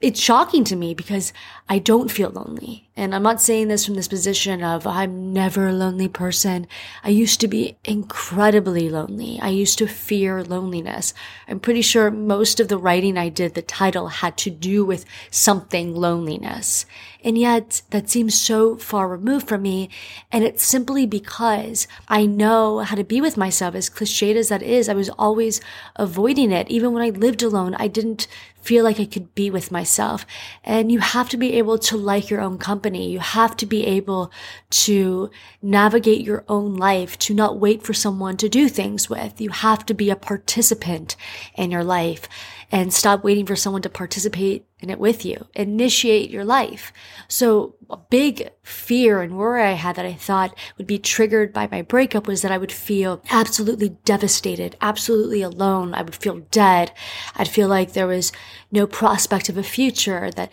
It's 0.00 0.20
shocking 0.20 0.64
to 0.64 0.76
me 0.76 0.94
because 0.94 1.32
I 1.68 1.78
don't 1.78 2.10
feel 2.10 2.30
lonely. 2.30 2.88
And 2.96 3.14
I'm 3.14 3.22
not 3.22 3.40
saying 3.40 3.68
this 3.68 3.84
from 3.84 3.94
this 3.94 4.08
position 4.08 4.62
of 4.62 4.86
I'm 4.86 5.32
never 5.32 5.68
a 5.68 5.72
lonely 5.72 6.08
person. 6.08 6.66
I 7.04 7.10
used 7.10 7.40
to 7.40 7.48
be 7.48 7.76
incredibly 7.84 8.88
lonely. 8.88 9.38
I 9.40 9.50
used 9.50 9.78
to 9.78 9.86
fear 9.86 10.42
loneliness. 10.42 11.14
I'm 11.46 11.60
pretty 11.60 11.82
sure 11.82 12.10
most 12.10 12.58
of 12.58 12.68
the 12.68 12.78
writing 12.78 13.18
I 13.18 13.28
did, 13.28 13.54
the 13.54 13.62
title 13.62 14.08
had 14.08 14.36
to 14.38 14.50
do 14.50 14.84
with 14.84 15.04
something 15.30 15.94
loneliness. 15.94 16.86
And 17.24 17.36
yet 17.36 17.82
that 17.90 18.08
seems 18.08 18.40
so 18.40 18.76
far 18.76 19.08
removed 19.08 19.48
from 19.48 19.62
me. 19.62 19.90
And 20.30 20.44
it's 20.44 20.64
simply 20.64 21.06
because 21.06 21.88
I 22.08 22.26
know 22.26 22.78
how 22.80 22.94
to 22.94 23.04
be 23.04 23.20
with 23.20 23.36
myself, 23.36 23.74
as 23.74 23.90
cliched 23.90 24.36
as 24.36 24.48
that 24.48 24.62
is. 24.62 24.88
I 24.88 24.94
was 24.94 25.10
always 25.10 25.60
avoiding 25.96 26.52
it. 26.52 26.70
Even 26.70 26.92
when 26.92 27.02
I 27.02 27.10
lived 27.10 27.42
alone, 27.42 27.74
I 27.74 27.88
didn't 27.88 28.28
feel 28.60 28.84
like 28.84 29.00
I 29.00 29.06
could 29.06 29.34
be 29.34 29.50
with 29.50 29.70
myself. 29.70 30.26
And 30.62 30.92
you 30.92 30.98
have 30.98 31.28
to 31.30 31.36
be 31.36 31.54
able 31.54 31.78
to 31.78 31.96
like 31.96 32.28
your 32.28 32.40
own 32.40 32.58
company. 32.58 33.10
You 33.10 33.20
have 33.20 33.56
to 33.58 33.66
be 33.66 33.86
able 33.86 34.30
to 34.70 35.30
navigate 35.62 36.20
your 36.20 36.44
own 36.48 36.76
life, 36.76 37.18
to 37.20 37.34
not 37.34 37.58
wait 37.58 37.82
for 37.82 37.94
someone 37.94 38.36
to 38.36 38.48
do 38.48 38.68
things 38.68 39.08
with. 39.08 39.40
You 39.40 39.50
have 39.50 39.86
to 39.86 39.94
be 39.94 40.10
a 40.10 40.16
participant 40.16 41.16
in 41.54 41.70
your 41.70 41.84
life 41.84 42.28
and 42.70 42.92
stop 42.92 43.24
waiting 43.24 43.46
for 43.46 43.56
someone 43.56 43.82
to 43.82 43.88
participate 43.88 44.66
in 44.80 44.90
it 44.90 44.98
with 44.98 45.24
you. 45.24 45.46
Initiate 45.54 46.30
your 46.30 46.44
life. 46.44 46.92
So 47.26 47.74
a 47.88 47.96
big 47.96 48.50
fear 48.62 49.22
and 49.22 49.38
worry 49.38 49.62
I 49.62 49.72
had 49.72 49.96
that 49.96 50.04
I 50.06 50.12
thought 50.12 50.54
would 50.76 50.86
be 50.86 50.98
triggered 50.98 51.52
by 51.52 51.68
my 51.70 51.82
breakup 51.82 52.26
was 52.26 52.42
that 52.42 52.52
I 52.52 52.58
would 52.58 52.72
feel 52.72 53.22
absolutely 53.30 53.90
devastated, 54.04 54.76
absolutely 54.80 55.40
alone. 55.40 55.94
I 55.94 56.02
would 56.02 56.16
feel 56.16 56.40
dead. 56.50 56.92
I'd 57.36 57.48
feel 57.48 57.68
like 57.68 57.92
there 57.92 58.06
was 58.06 58.32
no 58.70 58.86
prospect 58.86 59.48
of 59.48 59.56
a 59.56 59.62
future 59.62 60.30
that 60.32 60.50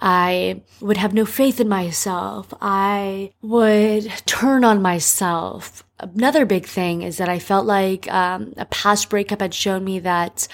I 0.00 0.62
would 0.80 0.98
have 0.98 1.14
no 1.14 1.24
faith 1.24 1.60
in 1.60 1.68
myself. 1.68 2.52
I 2.60 3.32
would 3.42 4.04
turn 4.26 4.64
on 4.64 4.82
myself. 4.82 5.84
Another 5.98 6.44
big 6.44 6.66
thing 6.66 7.02
is 7.02 7.16
that 7.16 7.28
I 7.28 7.38
felt 7.38 7.64
like 7.66 8.10
um, 8.12 8.52
a 8.56 8.66
past 8.66 9.08
breakup 9.08 9.40
had 9.40 9.54
shown 9.54 9.84
me 9.84 9.98
that 10.00 10.46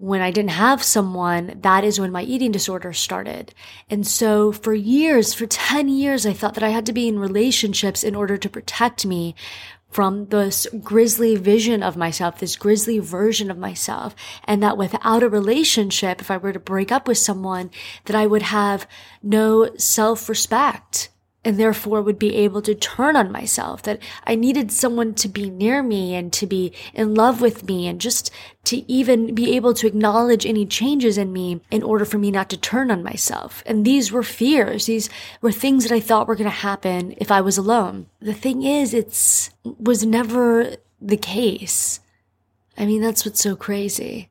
when 0.00 0.22
I 0.22 0.30
didn't 0.30 0.52
have 0.52 0.82
someone, 0.82 1.58
that 1.60 1.84
is 1.84 2.00
when 2.00 2.10
my 2.10 2.22
eating 2.22 2.50
disorder 2.50 2.94
started. 2.94 3.52
And 3.90 4.06
so 4.06 4.50
for 4.50 4.72
years, 4.72 5.34
for 5.34 5.44
10 5.44 5.90
years, 5.90 6.24
I 6.24 6.32
thought 6.32 6.54
that 6.54 6.62
I 6.62 6.70
had 6.70 6.86
to 6.86 6.94
be 6.94 7.06
in 7.06 7.18
relationships 7.18 8.02
in 8.02 8.14
order 8.14 8.38
to 8.38 8.48
protect 8.48 9.04
me 9.04 9.34
from 9.90 10.28
this 10.28 10.66
grisly 10.82 11.36
vision 11.36 11.82
of 11.82 11.98
myself, 11.98 12.38
this 12.38 12.56
grisly 12.56 12.98
version 12.98 13.50
of 13.50 13.58
myself. 13.58 14.14
And 14.44 14.62
that 14.62 14.78
without 14.78 15.22
a 15.22 15.28
relationship, 15.28 16.22
if 16.22 16.30
I 16.30 16.38
were 16.38 16.54
to 16.54 16.58
break 16.58 16.90
up 16.90 17.06
with 17.06 17.18
someone, 17.18 17.70
that 18.06 18.16
I 18.16 18.26
would 18.26 18.42
have 18.42 18.88
no 19.22 19.76
self-respect 19.76 21.09
and 21.44 21.58
therefore 21.58 22.02
would 22.02 22.18
be 22.18 22.36
able 22.36 22.60
to 22.62 22.74
turn 22.74 23.16
on 23.16 23.32
myself, 23.32 23.82
that 23.82 23.98
I 24.26 24.34
needed 24.34 24.70
someone 24.70 25.14
to 25.14 25.28
be 25.28 25.48
near 25.48 25.82
me 25.82 26.14
and 26.14 26.32
to 26.34 26.46
be 26.46 26.72
in 26.92 27.14
love 27.14 27.40
with 27.40 27.64
me 27.64 27.88
and 27.88 28.00
just 28.00 28.30
to 28.64 28.90
even 28.90 29.34
be 29.34 29.56
able 29.56 29.72
to 29.74 29.86
acknowledge 29.86 30.44
any 30.44 30.66
changes 30.66 31.16
in 31.16 31.32
me 31.32 31.60
in 31.70 31.82
order 31.82 32.04
for 32.04 32.18
me 32.18 32.30
not 32.30 32.50
to 32.50 32.56
turn 32.58 32.90
on 32.90 33.02
myself. 33.02 33.62
And 33.64 33.84
these 33.84 34.12
were 34.12 34.22
fears. 34.22 34.86
These 34.86 35.08
were 35.40 35.52
things 35.52 35.84
that 35.84 35.94
I 35.94 36.00
thought 36.00 36.28
were 36.28 36.36
going 36.36 36.44
to 36.44 36.50
happen 36.50 37.14
if 37.16 37.30
I 37.30 37.40
was 37.40 37.56
alone. 37.56 38.06
The 38.20 38.34
thing 38.34 38.62
is, 38.62 38.92
it's 38.92 39.50
was 39.64 40.04
never 40.04 40.76
the 41.00 41.16
case. 41.16 42.00
I 42.76 42.84
mean, 42.84 43.00
that's 43.00 43.24
what's 43.24 43.40
so 43.40 43.56
crazy. 43.56 44.30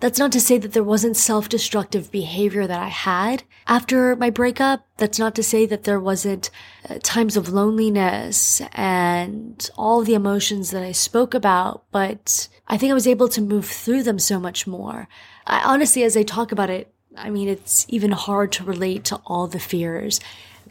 That's 0.00 0.18
not 0.18 0.32
to 0.32 0.40
say 0.40 0.56
that 0.56 0.72
there 0.72 0.82
wasn't 0.82 1.18
self-destructive 1.18 2.10
behavior 2.10 2.66
that 2.66 2.80
I 2.80 2.88
had 2.88 3.42
after 3.66 4.16
my 4.16 4.30
breakup. 4.30 4.86
That's 4.96 5.18
not 5.18 5.34
to 5.34 5.42
say 5.42 5.66
that 5.66 5.84
there 5.84 6.00
wasn't 6.00 6.50
uh, 6.88 6.98
times 7.02 7.36
of 7.36 7.50
loneliness 7.50 8.62
and 8.72 9.68
all 9.76 10.02
the 10.02 10.14
emotions 10.14 10.70
that 10.70 10.82
I 10.82 10.92
spoke 10.92 11.34
about, 11.34 11.84
but 11.92 12.48
I 12.66 12.78
think 12.78 12.90
I 12.90 12.94
was 12.94 13.06
able 13.06 13.28
to 13.28 13.42
move 13.42 13.66
through 13.66 14.02
them 14.04 14.18
so 14.18 14.40
much 14.40 14.66
more. 14.66 15.06
I, 15.46 15.60
honestly, 15.62 16.02
as 16.02 16.16
I 16.16 16.22
talk 16.22 16.50
about 16.50 16.70
it, 16.70 16.90
I 17.14 17.28
mean, 17.28 17.48
it's 17.48 17.84
even 17.88 18.12
hard 18.12 18.52
to 18.52 18.64
relate 18.64 19.04
to 19.04 19.20
all 19.26 19.48
the 19.48 19.60
fears 19.60 20.18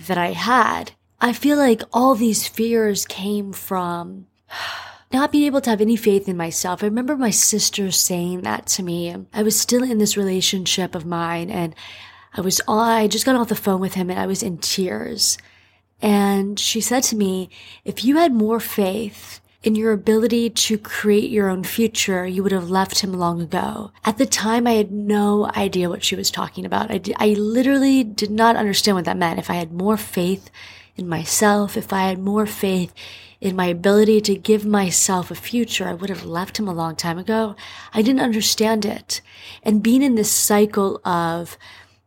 that 0.08 0.18
I 0.18 0.32
had. 0.32 0.94
I 1.22 1.34
feel 1.34 1.58
like 1.58 1.84
all 1.94 2.16
these 2.16 2.48
fears 2.48 3.06
came 3.06 3.54
from 3.54 4.26
not 5.12 5.32
being 5.32 5.46
able 5.46 5.62
to 5.62 5.70
have 5.70 5.82
any 5.82 5.96
faith 5.96 6.28
in 6.28 6.38
myself. 6.38 6.84
I 6.84 6.88
remember 6.88 7.18
my 7.18 7.32
sister 7.32 7.92
saying 7.92 8.42
that 8.42 8.68
to 8.68 8.84
me. 8.84 9.16
I 9.34 9.44
was 9.44 9.60
still 9.60 9.84
in 9.84 9.98
this 9.98 10.16
relationship 10.16 10.94
of 10.94 11.06
mine 11.06 11.50
and 11.50 11.74
I 12.36 12.42
was, 12.42 12.62
I 12.68 13.08
just 13.08 13.26
got 13.26 13.36
off 13.36 13.50
the 13.50 13.56
phone 13.56 13.80
with 13.80 13.96
him 13.96 14.10
and 14.10 14.20
I 14.20 14.28
was 14.28 14.44
in 14.44 14.60
tears. 14.60 15.38
And 16.02 16.60
she 16.60 16.80
said 16.80 17.04
to 17.04 17.16
me, 17.16 17.50
if 17.84 18.06
you 18.06 18.18
had 18.18 18.32
more 18.32 18.60
faith 18.60 19.42
in 19.64 19.76
your 19.76 19.92
ability 19.92 20.50
to 20.50 20.78
create 20.78 21.30
your 21.30 21.50
own 21.50 21.64
future, 21.64 22.26
you 22.26 22.44
would 22.44 22.52
have 22.52 22.70
left 22.70 23.00
him 23.00 23.12
long 23.12 23.42
ago. 23.42 23.92
At 24.06 24.18
the 24.18 24.26
time, 24.26 24.66
I 24.66 24.74
had 24.74 24.92
no 24.92 25.52
idea 25.56 25.90
what 25.90 26.04
she 26.04 26.16
was 26.16 26.32
talking 26.32 26.66
about. 26.66 26.92
I, 26.92 27.02
I 27.18 27.30
literally 27.34 28.04
did 28.04 28.32
not 28.32 28.56
understand 28.56 28.96
what 28.96 29.06
that 29.06 29.18
meant. 29.18 29.40
If 29.40 29.50
I 29.50 29.56
had 29.56 29.74
more 29.74 29.98
faith 29.98 30.50
in 31.00 31.08
myself, 31.08 31.76
if 31.76 31.92
I 31.92 32.04
had 32.04 32.20
more 32.20 32.46
faith 32.46 32.94
in 33.42 33.56
my 33.56 33.68
ability 33.68 34.20
to 34.22 34.36
give 34.36 34.66
myself 34.66 35.32
a 35.32 35.36
future, 35.36 35.88
I 35.88 35.94
would 35.94 36.10
have 36.10 36.26
left 36.26 36.60
him 36.60 36.68
a 36.68 36.74
long 36.74 36.96
time 36.96 37.18
ago. 37.18 37.56
I 37.94 38.02
didn't 38.02 38.22
understand 38.22 38.86
it. 38.86 39.22
And 39.64 39.82
being 39.82 40.04
in 40.04 40.16
this 40.16 40.32
cycle 40.32 41.00
of 41.06 41.58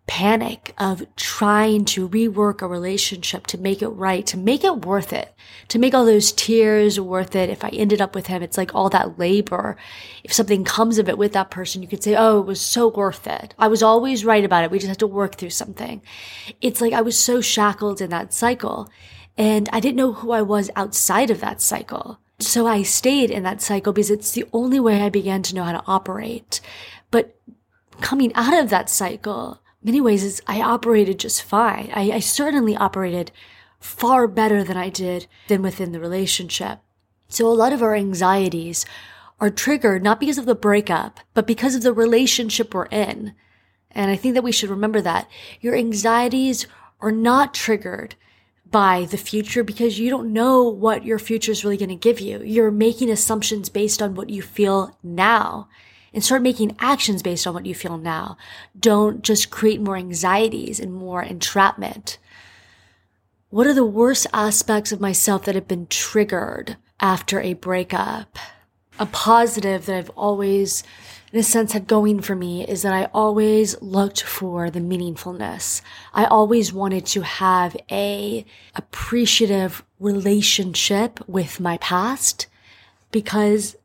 panic 0.07 0.75
of 0.79 1.05
trying 1.17 1.85
to 1.85 2.09
rework 2.09 2.61
a 2.61 2.67
relationship 2.67 3.47
to 3.47 3.59
make 3.59 3.83
it 3.83 3.89
right, 3.89 4.27
to 4.27 4.37
make 4.37 4.65
it 4.65 4.85
worth 4.85 5.13
it, 5.13 5.33
to 5.69 5.79
make 5.79 5.95
all 5.95 6.05
those 6.05 6.33
tears 6.33 6.99
worth 6.99 7.37
it. 7.37 7.49
If 7.49 7.65
I 7.65 7.69
ended 7.69 8.01
up 8.01 8.15
with 8.15 8.27
him, 8.27 8.43
it's 8.43 8.59
like 8.59 8.75
all 8.75 8.91
that 8.91 9.19
labor. 9.19 9.77
If 10.25 10.33
something 10.33 10.65
comes 10.65 10.99
of 10.99 11.09
it 11.09 11.19
with 11.19 11.33
that 11.35 11.51
person, 11.51 11.83
you 11.83 11.89
could 11.89 12.03
say, 12.03 12.17
Oh, 12.17 12.41
it 12.41 12.47
was 12.47 12.61
so 12.61 12.89
worth 12.89 13.27
it. 13.27 13.55
I 13.59 13.69
was 13.69 13.83
always 13.83 14.25
right 14.25 14.45
about 14.45 14.65
it. 14.65 14.71
We 14.71 14.79
just 14.79 14.89
had 14.89 14.99
to 14.99 15.07
work 15.07 15.37
through 15.37 15.51
something. 15.51 16.03
It's 16.61 16.81
like 16.81 16.93
I 16.93 17.01
was 17.01 17.19
so 17.19 17.41
shackled 17.41 18.01
in 18.01 18.11
that 18.11 18.35
cycle. 18.35 18.91
And 19.39 19.69
I 19.73 19.81
didn't 19.81 19.97
know 19.97 20.13
who 20.13 20.33
I 20.33 20.43
was 20.43 20.71
outside 20.77 21.31
of 21.31 21.41
that 21.41 21.63
cycle. 21.63 22.19
So 22.39 22.67
I 22.67 22.83
stayed 22.83 23.31
in 23.31 23.45
that 23.45 23.63
cycle 23.63 23.93
because 23.93 24.11
it's 24.11 24.33
the 24.33 24.45
only 24.53 24.81
way 24.81 25.01
I 25.01 25.09
began 25.09 25.43
to 25.45 25.55
know 25.55 25.63
how 25.63 25.73
to 25.73 25.85
operate. 25.87 26.61
But 27.11 27.39
coming 28.01 28.35
out 28.35 28.59
of 28.59 28.69
that 28.71 28.91
cycle, 28.91 29.62
many 29.83 30.01
ways 30.01 30.41
I 30.47 30.61
operated 30.61 31.19
just 31.19 31.43
fine. 31.43 31.91
I, 31.95 32.13
I 32.13 32.21
certainly 32.21 32.77
operated 32.77 33.33
far 33.81 34.29
better 34.29 34.63
than 34.63 34.77
I 34.77 34.89
did 34.89 35.27
than 35.49 35.63
within 35.63 35.93
the 35.93 36.01
relationship. 36.01 36.81
So 37.29 37.47
a 37.47 37.55
lot 37.55 37.73
of 37.73 37.83
our 37.83 37.95
anxieties 37.95 38.85
are 39.41 39.51
triggered 39.51 40.03
not 40.03 40.21
because 40.21 40.39
of 40.39 40.47
the 40.47 40.55
breakup, 40.55 41.21
but 41.35 41.47
because 41.47 41.75
of 41.75 41.83
the 41.83 41.93
relationship 41.93 42.73
we're 42.73 42.87
in. 42.87 43.35
And 43.91 44.11
I 44.11 44.17
think 44.17 44.35
that 44.35 44.45
we 44.45 44.53
should 44.53 44.71
remember 44.71 45.01
that 45.01 45.29
your 45.61 45.75
anxieties 45.75 46.67
are 47.01 47.13
not 47.13 47.55
triggered 47.55 48.15
by 48.71 49.07
the 49.11 49.19
future 49.19 49.63
because 49.63 49.99
you 49.99 50.09
don't 50.09 50.33
know 50.33 50.63
what 50.63 51.05
your 51.05 51.19
future 51.19 51.53
is 51.53 51.65
really 51.65 51.77
going 51.77 51.89
to 51.91 51.97
give 51.97 52.21
you. 52.21 52.41
You're 52.43 52.71
making 52.71 53.11
assumptions 53.11 53.69
based 53.69 54.01
on 54.01 54.15
what 54.15 54.31
you 54.31 54.41
feel 54.43 54.97
now 55.03 55.69
and 56.13 56.23
start 56.23 56.43
making 56.43 56.77
actions 56.79 57.23
based 57.23 57.47
on 57.47 57.55
what 57.55 57.67
you 57.67 57.75
feel 57.75 57.99
now. 57.99 58.37
Don't 58.79 59.23
just 59.23 59.51
create 59.51 59.81
more 59.81 59.97
anxieties 59.97 60.79
and 60.79 60.93
more 60.93 61.23
entrapment. 61.23 62.19
What 63.51 63.67
are 63.67 63.75
the 63.75 63.85
worst 63.85 64.27
aspects 64.33 64.93
of 64.93 65.01
myself 65.01 65.45
that 65.45 65.55
have 65.55 65.69
been 65.69 65.87
triggered 65.87 66.77
after 67.01 67.41
a 67.41 67.55
breakup? 67.55 68.39
A 68.99 69.07
positive 69.07 69.87
that 69.87 69.97
I've 69.97 70.11
always 70.11 70.83
in 71.33 71.41
a 71.41 71.43
sense 71.43 71.73
had 71.73 71.87
going 71.87 72.21
for 72.21 72.37
me 72.37 72.67
is 72.67 72.83
that 72.83 72.93
I 72.93 73.07
always 73.15 73.81
looked 73.81 74.23
for 74.23 74.71
the 74.71 74.81
meaningfulness. 74.81 75.81
I 76.13 76.27
always 76.27 76.75
wanted 76.75 77.07
to 77.07 77.23
have 77.23 77.75
a 77.91 78.45
appreciative 78.75 79.83
relationship 79.99 81.27
with 81.27 81.59
my 81.59 81.79
past 81.79 82.49
because 83.11 83.77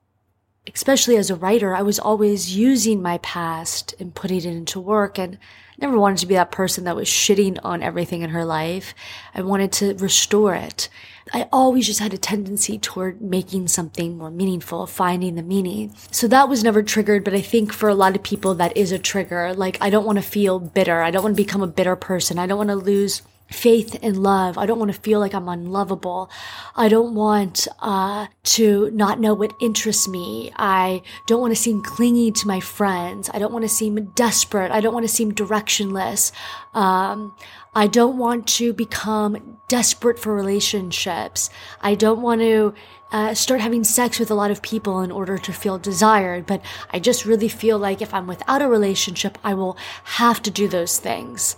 especially 0.74 1.18
as 1.18 1.30
a 1.30 1.36
writer, 1.36 1.76
I 1.76 1.82
was 1.82 2.00
always 2.00 2.56
using 2.56 3.02
my 3.02 3.18
past 3.20 3.94
and 4.00 4.14
putting 4.14 4.38
it 4.38 4.46
into 4.46 4.80
work 4.80 5.18
and 5.18 5.38
never 5.78 5.98
wanted 5.98 6.18
to 6.20 6.26
be 6.26 6.36
that 6.36 6.52
person 6.52 6.84
that 6.86 6.96
was 6.96 7.08
shitting 7.08 7.60
on 7.64 7.84
everything 7.84 8.22
in 8.22 8.32
her 8.32 8.46
life. 8.46 8.94
I 9.36 9.42
wanted 9.42 9.72
to 9.74 9.96
restore 9.96 10.56
it. 10.56 10.90
I 11.34 11.48
always 11.52 11.86
just 11.86 12.00
had 12.00 12.14
a 12.14 12.18
tendency 12.18 12.80
toward 12.80 13.22
making 13.22 13.68
something 13.68 14.18
more 14.18 14.32
meaningful, 14.32 14.88
finding 14.88 15.36
the 15.36 15.44
meaning. 15.44 15.94
So 16.12 16.28
that 16.30 16.50
was 16.50 16.64
never 16.64 16.82
triggered, 16.82 17.24
but 17.24 17.34
I 17.34 17.42
think 17.42 17.74
for 17.74 17.90
a 17.90 17.96
lot 17.96 18.16
of 18.16 18.24
people 18.24 18.56
that 18.56 18.76
is 18.78 18.92
a 18.92 19.00
trigger. 19.00 19.54
Like, 19.54 19.78
I 19.82 19.90
don't 19.90 20.06
want 20.06 20.18
to 20.18 20.24
feel 20.24 20.60
bitter. 20.60 21.02
I 21.02 21.12
don't 21.12 21.24
want 21.24 21.36
to 21.36 21.44
become 21.44 21.62
a 21.62 21.68
bitter 21.68 21.96
person. 21.96 22.40
I 22.40 22.48
don't 22.48 22.58
want 22.58 22.70
to 22.70 22.76
lose 22.76 23.22
faith 23.50 23.98
and 24.02 24.18
love. 24.22 24.58
I 24.58 24.66
don't 24.66 24.80
want 24.80 24.94
to 24.94 25.00
feel 25.00 25.20
like 25.20 25.34
I'm 25.34 25.48
unlovable. 25.48 26.30
I 26.76 26.90
don't 26.90 27.16
want 27.16 27.68
uh, 27.80 28.28
to 28.44 28.92
not 28.92 29.20
know 29.20 29.34
what 29.34 29.54
interests 29.62 30.08
me. 30.08 30.52
I 30.56 31.02
don't 31.28 31.42
want 31.42 31.56
to 31.56 31.62
seem 31.62 31.82
clingy 31.82 32.32
to 32.32 32.48
my 32.48 32.60
friends. 32.60 33.30
I 33.34 33.40
don't 33.40 33.54
want 33.54 33.64
to 33.64 33.70
seem 33.70 34.12
desperate. 34.16 34.72
I 34.72 34.82
don't 34.82 34.94
want 34.94 35.06
to 35.06 35.14
seem 35.14 35.32
directionless. 35.32 36.32
Um, 36.74 37.36
I 37.74 37.88
don't 37.88 38.18
want 38.18 38.48
to 38.48 38.74
become 38.74 39.60
desperate 39.68 40.20
for 40.20 40.34
relationships. 40.34 41.50
I 41.82 41.96
don't 41.96 42.22
want 42.22 42.42
to 42.42 42.74
uh, 43.12 43.34
start 43.34 43.62
having 43.62 43.84
sex 43.84 44.20
with 44.20 44.32
a 44.32 44.36
lot 44.36 44.52
of 44.52 44.62
people 44.62 45.00
in 45.02 45.12
order 45.12 45.38
to 45.38 45.54
feel 45.54 45.78
desired. 45.78 46.46
But 46.46 46.62
I 46.92 47.00
just 47.00 47.26
really 47.26 47.48
feel 47.48 47.78
like 47.78 48.02
if 48.02 48.14
I'm 48.14 48.28
without 48.28 48.62
a 48.62 48.68
relationship, 48.68 49.38
I 49.44 49.54
will 49.54 49.78
have 50.04 50.42
to 50.44 50.52
do 50.52 50.68
those 50.68 51.00
things. 51.00 51.56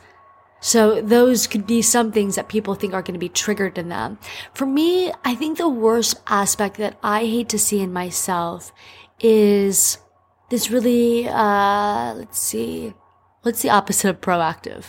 So 0.62 1.02
those 1.02 1.48
could 1.48 1.66
be 1.66 1.82
some 1.82 2.12
things 2.12 2.36
that 2.36 2.50
people 2.50 2.76
think 2.76 2.94
are 2.94 3.02
going 3.02 3.14
to 3.14 3.20
be 3.20 3.30
triggered 3.30 3.78
in 3.78 3.90
them. 3.90 4.20
For 4.54 4.66
me, 4.66 5.12
I 5.24 5.36
think 5.36 5.58
the 5.58 5.70
worst 5.70 6.20
aspect 6.28 6.78
that 6.78 6.98
I 7.02 7.22
hate 7.22 7.50
to 7.50 7.60
see 7.60 7.80
in 7.80 7.94
myself 7.94 8.74
is 9.20 9.98
this 10.50 10.70
really, 10.70 11.28
uh, 11.28 12.14
let's 12.16 12.40
see, 12.40 12.94
what's 13.44 13.62
the 13.62 13.70
opposite 13.70 14.10
of 14.10 14.22
proactive? 14.22 14.86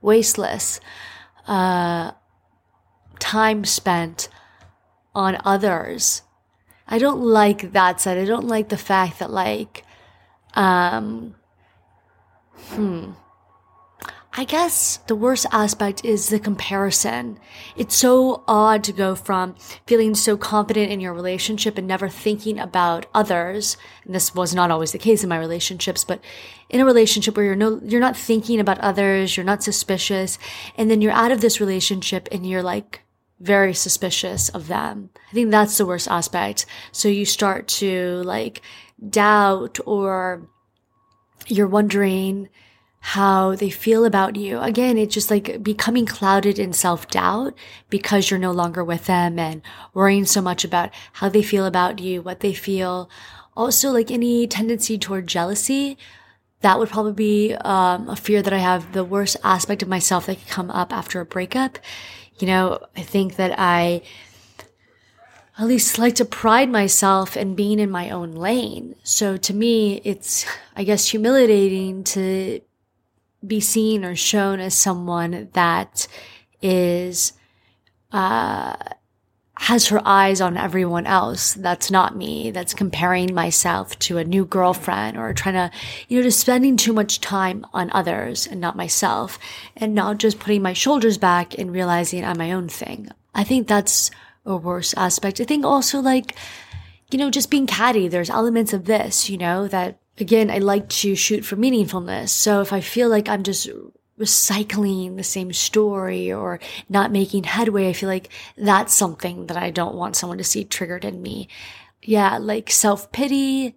Wasteless, 0.00 0.80
uh, 1.46 2.12
time 3.20 3.64
spent 3.64 4.28
on 5.14 5.38
others. 5.44 6.22
I 6.88 6.98
don't 6.98 7.20
like 7.20 7.72
that 7.72 8.00
side. 8.00 8.18
I 8.18 8.24
don't 8.24 8.48
like 8.48 8.68
the 8.68 8.76
fact 8.76 9.20
that 9.20 9.30
like, 9.30 9.84
um, 10.54 11.36
hmm, 12.70 13.12
I 14.34 14.44
guess 14.44 14.96
the 15.08 15.14
worst 15.14 15.44
aspect 15.52 16.06
is 16.06 16.30
the 16.30 16.38
comparison. 16.38 17.38
It's 17.76 17.94
so 17.94 18.44
odd 18.48 18.82
to 18.84 18.92
go 18.92 19.14
from 19.14 19.54
feeling 19.86 20.14
so 20.14 20.38
confident 20.38 20.90
in 20.90 21.00
your 21.00 21.12
relationship 21.12 21.76
and 21.76 21.86
never 21.86 22.08
thinking 22.08 22.58
about 22.58 23.04
others. 23.12 23.76
And 24.06 24.14
this 24.14 24.34
was 24.34 24.54
not 24.54 24.70
always 24.70 24.92
the 24.92 24.98
case 24.98 25.22
in 25.22 25.28
my 25.28 25.38
relationships, 25.38 26.02
but 26.02 26.18
in 26.70 26.80
a 26.80 26.86
relationship 26.86 27.36
where 27.36 27.44
you're 27.44 27.56
no, 27.56 27.78
you're 27.84 28.00
not 28.00 28.16
thinking 28.16 28.58
about 28.58 28.78
others, 28.78 29.36
you're 29.36 29.44
not 29.44 29.62
suspicious. 29.62 30.38
And 30.78 30.90
then 30.90 31.02
you're 31.02 31.12
out 31.12 31.30
of 31.30 31.42
this 31.42 31.60
relationship 31.60 32.26
and 32.32 32.48
you're 32.48 32.62
like 32.62 33.02
very 33.38 33.74
suspicious 33.74 34.48
of 34.48 34.66
them. 34.66 35.10
I 35.30 35.34
think 35.34 35.50
that's 35.50 35.76
the 35.76 35.84
worst 35.84 36.08
aspect. 36.08 36.64
So 36.90 37.08
you 37.08 37.26
start 37.26 37.68
to 37.68 38.22
like 38.24 38.62
doubt 39.10 39.78
or 39.84 40.48
you're 41.48 41.68
wondering, 41.68 42.48
how 43.04 43.56
they 43.56 43.68
feel 43.68 44.04
about 44.04 44.36
you. 44.36 44.60
Again, 44.60 44.96
it's 44.96 45.12
just 45.12 45.28
like 45.28 45.60
becoming 45.60 46.06
clouded 46.06 46.56
in 46.56 46.72
self 46.72 47.08
doubt 47.08 47.52
because 47.90 48.30
you're 48.30 48.38
no 48.38 48.52
longer 48.52 48.84
with 48.84 49.06
them 49.06 49.40
and 49.40 49.60
worrying 49.92 50.24
so 50.24 50.40
much 50.40 50.64
about 50.64 50.90
how 51.14 51.28
they 51.28 51.42
feel 51.42 51.66
about 51.66 51.98
you, 51.98 52.22
what 52.22 52.40
they 52.40 52.54
feel. 52.54 53.10
Also, 53.56 53.90
like 53.90 54.12
any 54.12 54.46
tendency 54.46 54.96
toward 54.98 55.26
jealousy, 55.26 55.98
that 56.60 56.78
would 56.78 56.90
probably 56.90 57.12
be 57.12 57.54
um, 57.56 58.08
a 58.08 58.14
fear 58.14 58.40
that 58.40 58.52
I 58.52 58.58
have. 58.58 58.92
The 58.92 59.04
worst 59.04 59.36
aspect 59.42 59.82
of 59.82 59.88
myself 59.88 60.26
that 60.26 60.38
could 60.38 60.48
come 60.48 60.70
up 60.70 60.92
after 60.92 61.20
a 61.20 61.26
breakup. 61.26 61.80
You 62.38 62.46
know, 62.46 62.78
I 62.96 63.02
think 63.02 63.34
that 63.34 63.58
I 63.58 64.02
at 65.58 65.66
least 65.66 65.98
like 65.98 66.14
to 66.14 66.24
pride 66.24 66.70
myself 66.70 67.36
in 67.36 67.56
being 67.56 67.80
in 67.80 67.90
my 67.90 68.10
own 68.10 68.30
lane. 68.30 68.94
So 69.02 69.36
to 69.38 69.52
me, 69.52 70.00
it's, 70.04 70.46
I 70.76 70.84
guess, 70.84 71.08
humiliating 71.08 72.04
to 72.04 72.60
be 73.46 73.60
seen 73.60 74.04
or 74.04 74.14
shown 74.14 74.60
as 74.60 74.74
someone 74.74 75.48
that 75.52 76.06
is 76.60 77.32
uh, 78.12 78.76
has 79.62 79.88
her 79.88 80.00
eyes 80.04 80.40
on 80.40 80.56
everyone 80.56 81.06
else. 81.06 81.54
That's 81.54 81.90
not 81.90 82.16
me. 82.16 82.50
That's 82.50 82.74
comparing 82.74 83.32
myself 83.32 83.96
to 84.00 84.18
a 84.18 84.24
new 84.24 84.44
girlfriend 84.44 85.16
or 85.16 85.32
trying 85.32 85.54
to 85.54 85.70
you 86.08 86.18
know 86.18 86.24
just 86.24 86.40
spending 86.40 86.76
too 86.76 86.92
much 86.92 87.20
time 87.20 87.64
on 87.72 87.90
others 87.92 88.46
and 88.46 88.60
not 88.60 88.76
myself 88.76 89.38
and 89.76 89.94
not 89.94 90.18
just 90.18 90.40
putting 90.40 90.62
my 90.62 90.72
shoulders 90.72 91.16
back 91.16 91.56
and 91.58 91.72
realizing 91.72 92.24
i'm 92.24 92.38
my 92.38 92.52
own 92.52 92.68
thing. 92.68 93.08
I 93.34 93.44
think 93.44 93.68
that's 93.68 94.10
a 94.44 94.56
worse 94.56 94.94
aspect. 94.94 95.40
I 95.40 95.44
think 95.44 95.64
also 95.64 96.00
like 96.00 96.34
you 97.12 97.18
know 97.18 97.30
just 97.30 97.50
being 97.50 97.68
catty. 97.68 98.08
There's 98.08 98.30
elements 98.30 98.72
of 98.72 98.86
this 98.86 99.30
you 99.30 99.38
know 99.38 99.68
that 99.68 100.01
again, 100.18 100.50
I 100.50 100.58
like 100.58 100.88
to 100.88 101.14
shoot 101.14 101.44
for 101.44 101.56
meaningfulness. 101.56 102.30
So 102.30 102.60
if 102.60 102.72
I 102.72 102.80
feel 102.80 103.08
like 103.08 103.28
I'm 103.28 103.42
just 103.42 103.68
recycling 104.18 105.16
the 105.16 105.24
same 105.24 105.52
story 105.52 106.32
or 106.32 106.60
not 106.88 107.10
making 107.10 107.44
headway, 107.44 107.88
I 107.88 107.92
feel 107.92 108.08
like 108.08 108.28
that's 108.56 108.94
something 108.94 109.46
that 109.46 109.56
I 109.56 109.70
don't 109.70 109.94
want 109.94 110.16
someone 110.16 110.38
to 110.38 110.44
see 110.44 110.64
triggered 110.64 111.04
in 111.04 111.22
me. 111.22 111.48
Yeah, 112.02 112.38
like 112.38 112.70
self 112.70 113.10
pity. 113.12 113.76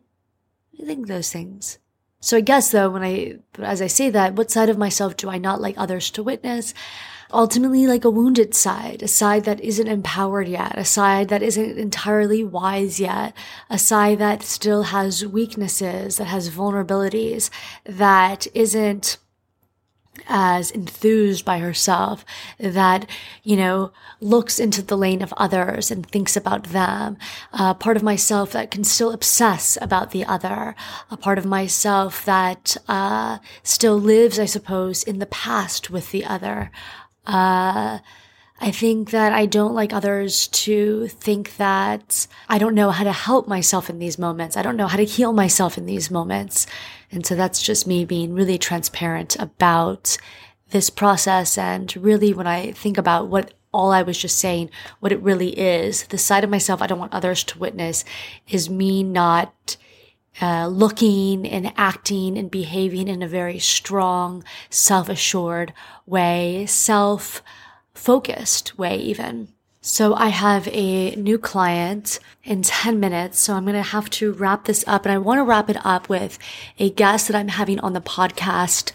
I 0.81 0.85
think 0.85 1.07
those 1.07 1.31
things. 1.31 1.79
So 2.19 2.37
I 2.37 2.41
guess 2.41 2.71
though, 2.71 2.89
when 2.89 3.03
I, 3.03 3.37
as 3.59 3.81
I 3.81 3.87
say 3.87 4.09
that, 4.09 4.33
what 4.33 4.51
side 4.51 4.69
of 4.69 4.77
myself 4.77 5.15
do 5.15 5.29
I 5.29 5.37
not 5.37 5.61
like 5.61 5.75
others 5.77 6.09
to 6.11 6.23
witness? 6.23 6.73
Ultimately 7.31 7.87
like 7.87 8.05
a 8.05 8.09
wounded 8.09 8.53
side, 8.53 9.01
a 9.03 9.07
side 9.07 9.45
that 9.45 9.61
isn't 9.61 9.87
empowered 9.87 10.47
yet, 10.47 10.77
a 10.77 10.85
side 10.85 11.29
that 11.29 11.41
isn't 11.41 11.77
entirely 11.77 12.43
wise 12.43 12.99
yet, 12.99 13.33
a 13.69 13.77
side 13.77 14.19
that 14.19 14.43
still 14.43 14.83
has 14.83 15.25
weaknesses, 15.25 16.17
that 16.17 16.25
has 16.25 16.49
vulnerabilities, 16.49 17.49
that 17.85 18.47
isn't 18.53 19.17
as 20.27 20.71
enthused 20.71 21.45
by 21.45 21.59
herself 21.59 22.25
that, 22.59 23.09
you 23.43 23.55
know, 23.55 23.91
looks 24.21 24.59
into 24.59 24.81
the 24.81 24.97
lane 24.97 25.21
of 25.21 25.33
others 25.37 25.91
and 25.91 26.05
thinks 26.05 26.35
about 26.35 26.65
them. 26.65 27.17
A 27.53 27.75
part 27.75 27.97
of 27.97 28.03
myself 28.03 28.51
that 28.51 28.71
can 28.71 28.83
still 28.83 29.11
obsess 29.11 29.77
about 29.81 30.11
the 30.11 30.25
other. 30.25 30.75
A 31.11 31.17
part 31.17 31.37
of 31.37 31.45
myself 31.45 32.23
that, 32.25 32.77
uh, 32.87 33.39
still 33.63 33.99
lives, 33.99 34.39
I 34.39 34.45
suppose, 34.45 35.03
in 35.03 35.19
the 35.19 35.25
past 35.25 35.89
with 35.89 36.11
the 36.11 36.25
other. 36.25 36.71
Uh, 37.25 37.99
I 38.59 38.71
think 38.71 39.11
that 39.11 39.33
I 39.33 39.45
don't 39.45 39.73
like 39.73 39.91
others 39.91 40.47
to 40.47 41.07
think 41.07 41.57
that 41.57 42.25
I 42.47 42.57
don't 42.57 42.73
know 42.73 42.89
how 42.91 43.03
to 43.03 43.11
help 43.11 43.47
myself 43.47 43.89
in 43.89 43.99
these 43.99 44.17
moments. 44.17 44.55
I 44.55 44.61
don't 44.61 44.77
know 44.77 44.87
how 44.87 44.97
to 44.97 45.03
heal 45.03 45.33
myself 45.33 45.77
in 45.77 45.85
these 45.85 46.09
moments. 46.09 46.65
And 47.11 47.25
so 47.25 47.35
that's 47.35 47.61
just 47.61 47.85
me 47.85 48.05
being 48.05 48.33
really 48.33 48.57
transparent 48.57 49.35
about 49.39 50.17
this 50.69 50.89
process. 50.89 51.57
And 51.57 51.95
really, 51.97 52.33
when 52.33 52.47
I 52.47 52.71
think 52.71 52.97
about 52.97 53.27
what 53.27 53.53
all 53.73 53.91
I 53.91 54.03
was 54.03 54.17
just 54.17 54.39
saying, 54.39 54.69
what 55.01 55.11
it 55.11 55.21
really 55.21 55.49
is, 55.59 56.07
the 56.07 56.17
side 56.17 56.45
of 56.45 56.49
myself 56.49 56.81
I 56.81 56.87
don't 56.87 56.99
want 56.99 57.13
others 57.13 57.43
to 57.43 57.59
witness 57.59 58.05
is 58.47 58.69
me 58.69 59.03
not 59.03 59.75
uh, 60.41 60.67
looking 60.67 61.47
and 61.47 61.71
acting 61.77 62.37
and 62.37 62.51
behaving 62.51 63.07
in 63.07 63.21
a 63.21 63.27
very 63.27 63.59
strong, 63.59 64.43
self-assured 64.69 65.73
way, 66.05 66.65
self-focused 66.67 68.77
way 68.77 68.97
even. 68.97 69.47
So 69.87 70.15
I 70.15 70.29
have 70.29 70.67
a 70.71 71.15
new 71.15 71.37
client 71.37 72.19
in 72.43 72.63
10 72.63 72.99
minutes. 72.99 73.39
So 73.39 73.53
I'm 73.53 73.65
going 73.65 73.75
to 73.75 73.83
have 73.83 74.09
to 74.11 74.33
wrap 74.33 74.65
this 74.65 74.83
up 74.87 75.05
and 75.05 75.13
I 75.13 75.19
want 75.19 75.37
to 75.37 75.43
wrap 75.43 75.69
it 75.69 75.77
up 75.85 76.09
with 76.09 76.39
a 76.79 76.89
guest 76.89 77.27
that 77.27 77.37
I'm 77.37 77.49
having 77.49 77.79
on 77.81 77.93
the 77.93 78.01
podcast 78.01 78.91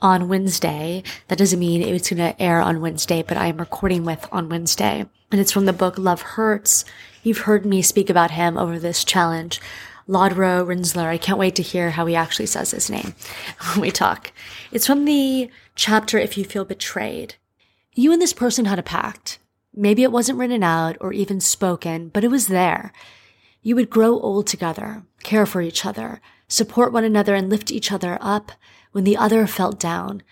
on 0.00 0.28
Wednesday. 0.28 1.02
That 1.28 1.38
doesn't 1.38 1.58
mean 1.58 1.80
it's 1.80 2.10
going 2.10 2.18
to 2.18 2.40
air 2.40 2.60
on 2.60 2.82
Wednesday, 2.82 3.22
but 3.22 3.38
I 3.38 3.46
am 3.46 3.56
recording 3.56 4.04
with 4.04 4.28
on 4.30 4.50
Wednesday. 4.50 5.06
And 5.32 5.40
it's 5.40 5.50
from 5.50 5.64
the 5.64 5.72
book 5.72 5.96
Love 5.96 6.20
Hurts. 6.20 6.84
You've 7.22 7.38
heard 7.38 7.64
me 7.64 7.80
speak 7.80 8.10
about 8.10 8.32
him 8.32 8.58
over 8.58 8.78
this 8.78 9.02
challenge. 9.02 9.62
Lodro 10.08 10.66
Rinzler. 10.66 11.06
I 11.06 11.18
can't 11.18 11.38
wait 11.38 11.54
to 11.56 11.62
hear 11.62 11.90
how 11.90 12.06
he 12.06 12.14
actually 12.14 12.46
says 12.46 12.70
his 12.72 12.90
name 12.90 13.14
when 13.72 13.80
we 13.80 13.90
talk. 13.90 14.32
It's 14.72 14.86
from 14.86 15.04
the 15.04 15.50
chapter 15.74 16.18
If 16.18 16.36
You 16.36 16.44
Feel 16.44 16.64
Betrayed. 16.64 17.36
You 17.94 18.12
and 18.12 18.20
this 18.20 18.32
person 18.32 18.64
had 18.64 18.78
a 18.78 18.82
pact. 18.82 19.38
Maybe 19.74 20.02
it 20.02 20.12
wasn't 20.12 20.38
written 20.38 20.62
out 20.62 20.96
or 21.00 21.12
even 21.12 21.40
spoken, 21.40 22.08
but 22.08 22.24
it 22.24 22.30
was 22.30 22.48
there. 22.48 22.92
You 23.62 23.74
would 23.76 23.90
grow 23.90 24.20
old 24.20 24.46
together, 24.46 25.04
care 25.22 25.46
for 25.46 25.62
each 25.62 25.86
other, 25.86 26.20
support 26.48 26.92
one 26.92 27.04
another 27.04 27.34
and 27.34 27.48
lift 27.48 27.70
each 27.70 27.90
other 27.90 28.18
up 28.20 28.52
when 28.92 29.04
the 29.04 29.16
other 29.16 29.46
felt 29.46 29.80
down. 29.80 30.22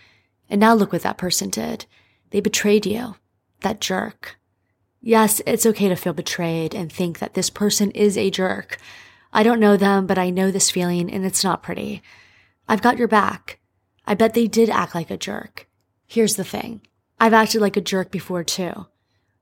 And 0.50 0.60
now 0.60 0.74
look 0.74 0.92
what 0.92 1.02
that 1.02 1.18
person 1.18 1.50
did. 1.50 1.86
They 2.30 2.40
betrayed 2.40 2.84
you. 2.84 3.16
That 3.60 3.80
jerk. 3.80 4.36
Yes, 5.00 5.40
it's 5.46 5.66
okay 5.66 5.88
to 5.88 5.96
feel 5.96 6.12
betrayed 6.12 6.74
and 6.74 6.92
think 6.92 7.18
that 7.18 7.34
this 7.34 7.50
person 7.50 7.90
is 7.92 8.16
a 8.16 8.30
jerk. 8.30 8.78
I 9.32 9.42
don't 9.42 9.60
know 9.60 9.76
them, 9.76 10.06
but 10.06 10.18
I 10.18 10.30
know 10.30 10.50
this 10.50 10.70
feeling 10.70 11.10
and 11.10 11.24
it's 11.24 11.44
not 11.44 11.62
pretty. 11.62 12.02
I've 12.68 12.82
got 12.82 12.98
your 12.98 13.08
back. 13.08 13.58
I 14.06 14.14
bet 14.14 14.34
they 14.34 14.46
did 14.46 14.68
act 14.68 14.94
like 14.94 15.10
a 15.10 15.16
jerk. 15.16 15.68
Here's 16.06 16.36
the 16.36 16.44
thing. 16.44 16.82
I've 17.18 17.32
acted 17.32 17.60
like 17.60 17.76
a 17.76 17.80
jerk 17.80 18.10
before 18.10 18.44
too. 18.44 18.86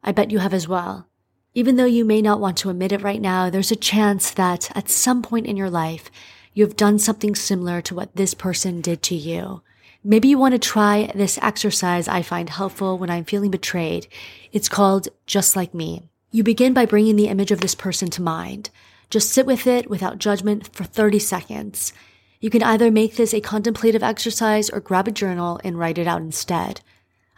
I 0.04 0.12
bet 0.12 0.30
you 0.30 0.38
have 0.38 0.54
as 0.54 0.68
well. 0.68 1.08
Even 1.54 1.76
though 1.76 1.84
you 1.84 2.04
may 2.04 2.22
not 2.22 2.40
want 2.40 2.56
to 2.58 2.70
admit 2.70 2.92
it 2.92 3.02
right 3.02 3.20
now, 3.20 3.50
there's 3.50 3.72
a 3.72 3.76
chance 3.76 4.30
that 4.30 4.74
at 4.76 4.88
some 4.88 5.22
point 5.22 5.46
in 5.46 5.56
your 5.56 5.70
life, 5.70 6.10
you 6.54 6.64
have 6.64 6.76
done 6.76 6.98
something 6.98 7.34
similar 7.34 7.80
to 7.82 7.94
what 7.94 8.14
this 8.14 8.34
person 8.34 8.80
did 8.80 9.02
to 9.04 9.14
you. 9.14 9.62
Maybe 10.04 10.28
you 10.28 10.38
want 10.38 10.52
to 10.52 10.58
try 10.58 11.10
this 11.14 11.38
exercise 11.42 12.08
I 12.08 12.22
find 12.22 12.48
helpful 12.48 12.96
when 12.96 13.10
I'm 13.10 13.24
feeling 13.24 13.50
betrayed. 13.50 14.06
It's 14.52 14.68
called 14.68 15.08
Just 15.26 15.56
Like 15.56 15.74
Me. 15.74 16.08
You 16.30 16.42
begin 16.44 16.72
by 16.72 16.86
bringing 16.86 17.16
the 17.16 17.28
image 17.28 17.50
of 17.50 17.60
this 17.60 17.74
person 17.74 18.08
to 18.10 18.22
mind. 18.22 18.70
Just 19.10 19.30
sit 19.32 19.44
with 19.44 19.66
it 19.66 19.90
without 19.90 20.18
judgment 20.18 20.72
for 20.72 20.84
30 20.84 21.18
seconds. 21.18 21.92
You 22.40 22.48
can 22.48 22.62
either 22.62 22.90
make 22.90 23.16
this 23.16 23.34
a 23.34 23.40
contemplative 23.40 24.02
exercise 24.02 24.70
or 24.70 24.80
grab 24.80 25.08
a 25.08 25.12
journal 25.12 25.60
and 25.62 25.78
write 25.78 25.98
it 25.98 26.06
out 26.06 26.22
instead. 26.22 26.80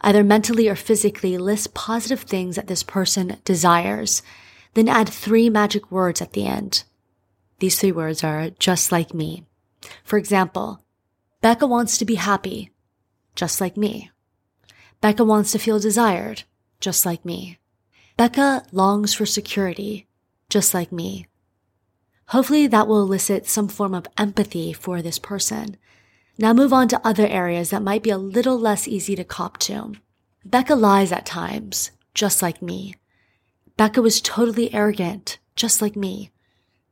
Either 0.01 0.23
mentally 0.23 0.69
or 0.69 0.75
physically 0.75 1.37
list 1.37 1.73
positive 1.73 2.21
things 2.21 2.55
that 2.55 2.67
this 2.67 2.83
person 2.83 3.37
desires, 3.43 4.21
then 4.75 4.87
add 4.87 5.09
three 5.09 5.49
magic 5.49 5.91
words 5.91 6.21
at 6.21 6.33
the 6.33 6.45
end. 6.45 6.83
These 7.59 7.79
three 7.79 7.91
words 7.91 8.23
are 8.23 8.51
just 8.51 8.91
like 8.91 9.13
me. 9.13 9.45
For 10.03 10.17
example, 10.17 10.83
Becca 11.41 11.67
wants 11.67 11.97
to 11.97 12.05
be 12.05 12.15
happy, 12.15 12.71
just 13.35 13.59
like 13.59 13.75
me. 13.75 14.11
Becca 15.01 15.23
wants 15.23 15.51
to 15.51 15.59
feel 15.59 15.79
desired, 15.79 16.43
just 16.79 17.05
like 17.05 17.25
me. 17.25 17.59
Becca 18.15 18.63
longs 18.71 19.13
for 19.13 19.25
security, 19.25 20.07
just 20.49 20.73
like 20.73 20.91
me. 20.91 21.27
Hopefully 22.27 22.67
that 22.67 22.87
will 22.87 23.01
elicit 23.01 23.47
some 23.47 23.67
form 23.67 23.93
of 23.93 24.07
empathy 24.17 24.73
for 24.73 25.01
this 25.01 25.19
person. 25.19 25.77
Now 26.37 26.53
move 26.53 26.73
on 26.73 26.87
to 26.89 27.07
other 27.07 27.27
areas 27.27 27.69
that 27.69 27.83
might 27.83 28.03
be 28.03 28.09
a 28.09 28.17
little 28.17 28.57
less 28.57 28.87
easy 28.87 29.15
to 29.15 29.23
cop 29.23 29.57
to. 29.59 29.93
Becca 30.45 30.75
lies 30.75 31.11
at 31.11 31.25
times, 31.25 31.91
just 32.13 32.41
like 32.41 32.61
me. 32.61 32.95
Becca 33.77 34.01
was 34.01 34.21
totally 34.21 34.73
arrogant, 34.73 35.37
just 35.55 35.81
like 35.81 35.95
me. 35.95 36.31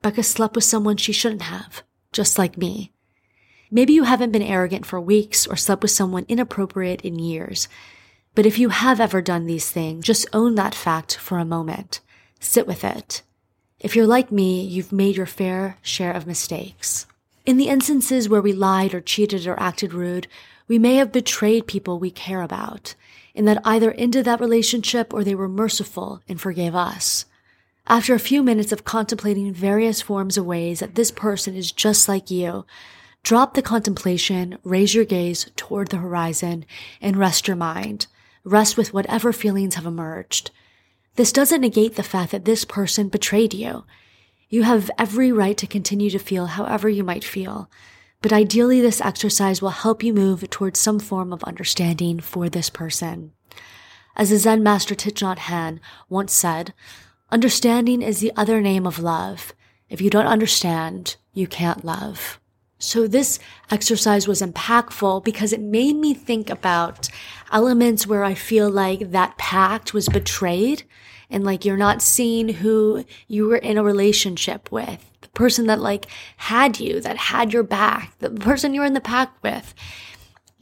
Becca 0.01 0.23
slept 0.23 0.55
with 0.55 0.63
someone 0.63 0.97
she 0.97 1.11
shouldn't 1.11 1.43
have, 1.43 1.83
just 2.11 2.37
like 2.37 2.57
me. 2.57 2.91
Maybe 3.69 3.93
you 3.93 4.03
haven't 4.03 4.31
been 4.31 4.41
arrogant 4.41 4.85
for 4.85 4.99
weeks 4.99 5.47
or 5.47 5.55
slept 5.55 5.81
with 5.81 5.91
someone 5.91 6.25
inappropriate 6.27 7.01
in 7.01 7.19
years. 7.19 7.67
But 8.35 8.45
if 8.45 8.59
you 8.59 8.69
have 8.69 8.99
ever 8.99 9.21
done 9.21 9.45
these 9.45 9.71
things, 9.71 10.05
just 10.05 10.27
own 10.33 10.55
that 10.55 10.75
fact 10.75 11.15
for 11.17 11.37
a 11.39 11.45
moment. 11.45 12.01
Sit 12.39 12.67
with 12.67 12.83
it. 12.83 13.21
If 13.81 13.95
you're 13.95 14.05
like 14.05 14.31
me, 14.31 14.61
you've 14.61 14.91
made 14.91 15.17
your 15.17 15.25
fair 15.25 15.79
share 15.81 16.13
of 16.13 16.27
mistakes. 16.27 17.07
In 17.47 17.57
the 17.57 17.67
instances 17.67 18.29
where 18.29 18.41
we 18.41 18.53
lied 18.53 18.93
or 18.93 19.01
cheated 19.01 19.47
or 19.47 19.59
acted 19.59 19.91
rude, 19.91 20.27
we 20.67 20.77
may 20.77 20.97
have 20.97 21.11
betrayed 21.11 21.65
people 21.65 21.97
we 21.97 22.11
care 22.11 22.43
about, 22.43 22.93
in 23.33 23.45
that 23.45 23.59
either 23.65 23.91
ended 23.93 24.25
that 24.25 24.39
relationship 24.39 25.11
or 25.11 25.23
they 25.23 25.33
were 25.33 25.49
merciful 25.49 26.21
and 26.29 26.39
forgave 26.39 26.75
us. 26.75 27.25
After 27.87 28.13
a 28.13 28.19
few 28.19 28.43
minutes 28.43 28.71
of 28.71 28.83
contemplating 28.83 29.51
various 29.51 29.99
forms 29.99 30.37
of 30.37 30.45
ways 30.45 30.79
that 30.79 30.93
this 30.93 31.09
person 31.09 31.55
is 31.55 31.71
just 31.71 32.07
like 32.07 32.29
you, 32.29 32.65
drop 33.23 33.55
the 33.55 33.63
contemplation, 33.63 34.59
raise 34.63 34.93
your 34.93 35.05
gaze 35.05 35.49
toward 35.55 35.87
the 35.87 35.97
horizon, 35.97 36.65
and 37.01 37.17
rest 37.17 37.47
your 37.47 37.57
mind. 37.57 38.05
Rest 38.43 38.77
with 38.77 38.93
whatever 38.93 39.33
feelings 39.33 39.73
have 39.73 39.87
emerged. 39.87 40.51
This 41.15 41.33
doesn't 41.33 41.61
negate 41.61 41.95
the 41.95 42.03
fact 42.03 42.31
that 42.31 42.45
this 42.45 42.63
person 42.63 43.09
betrayed 43.09 43.53
you. 43.53 43.83
You 44.49 44.63
have 44.63 44.89
every 44.97 45.31
right 45.31 45.57
to 45.57 45.67
continue 45.67 46.09
to 46.09 46.19
feel 46.19 46.45
however 46.45 46.87
you 46.87 47.03
might 47.03 47.23
feel, 47.23 47.69
but 48.21 48.31
ideally 48.31 48.79
this 48.79 49.01
exercise 49.01 49.61
will 49.61 49.69
help 49.69 50.03
you 50.03 50.13
move 50.13 50.49
towards 50.49 50.79
some 50.79 50.99
form 50.99 51.33
of 51.33 51.43
understanding 51.43 52.19
for 52.19 52.47
this 52.47 52.69
person. 52.69 53.33
As 54.15 54.29
the 54.29 54.37
Zen 54.37 54.63
master 54.63 54.95
Thich 54.95 55.21
Nhat 55.21 55.37
Hanh 55.37 55.79
once 56.09 56.33
said, 56.33 56.73
Understanding 57.29 58.01
is 58.01 58.19
the 58.19 58.33
other 58.35 58.61
name 58.61 58.85
of 58.85 58.99
love. 58.99 59.53
If 59.89 60.01
you 60.01 60.09
don't 60.09 60.27
understand, 60.27 61.17
you 61.33 61.47
can't 61.47 61.83
love. 61.83 62.39
So 62.77 63.07
this 63.07 63.39
exercise 63.69 64.27
was 64.27 64.41
impactful 64.41 65.23
because 65.23 65.53
it 65.53 65.61
made 65.61 65.95
me 65.95 66.13
think 66.13 66.49
about 66.49 67.09
elements 67.51 68.07
where 68.07 68.23
I 68.23 68.33
feel 68.33 68.69
like 68.69 69.11
that 69.11 69.37
pact 69.37 69.93
was 69.93 70.09
betrayed 70.09 70.83
and 71.31 71.43
like 71.43 71.65
you're 71.65 71.77
not 71.77 72.01
seeing 72.01 72.49
who 72.49 73.03
you 73.27 73.47
were 73.47 73.57
in 73.57 73.77
a 73.77 73.83
relationship 73.83 74.71
with. 74.71 75.03
The 75.21 75.29
person 75.29 75.65
that 75.67 75.79
like 75.79 76.05
had 76.37 76.79
you, 76.79 77.01
that 77.01 77.17
had 77.17 77.53
your 77.53 77.63
back, 77.63 78.13
the 78.19 78.29
person 78.29 78.73
you 78.73 78.81
were 78.81 78.87
in 78.87 78.93
the 78.93 79.01
pact 79.01 79.41
with 79.41 79.73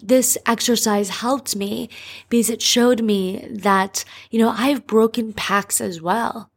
this 0.01 0.37
exercise 0.45 1.09
helped 1.09 1.55
me 1.55 1.89
because 2.29 2.49
it 2.49 2.61
showed 2.61 3.01
me 3.01 3.45
that, 3.49 4.05
you 4.31 4.39
know, 4.39 4.53
I've 4.55 4.87
broken 4.87 5.33
pacts 5.33 5.81
as 5.81 6.01
well. 6.01 6.49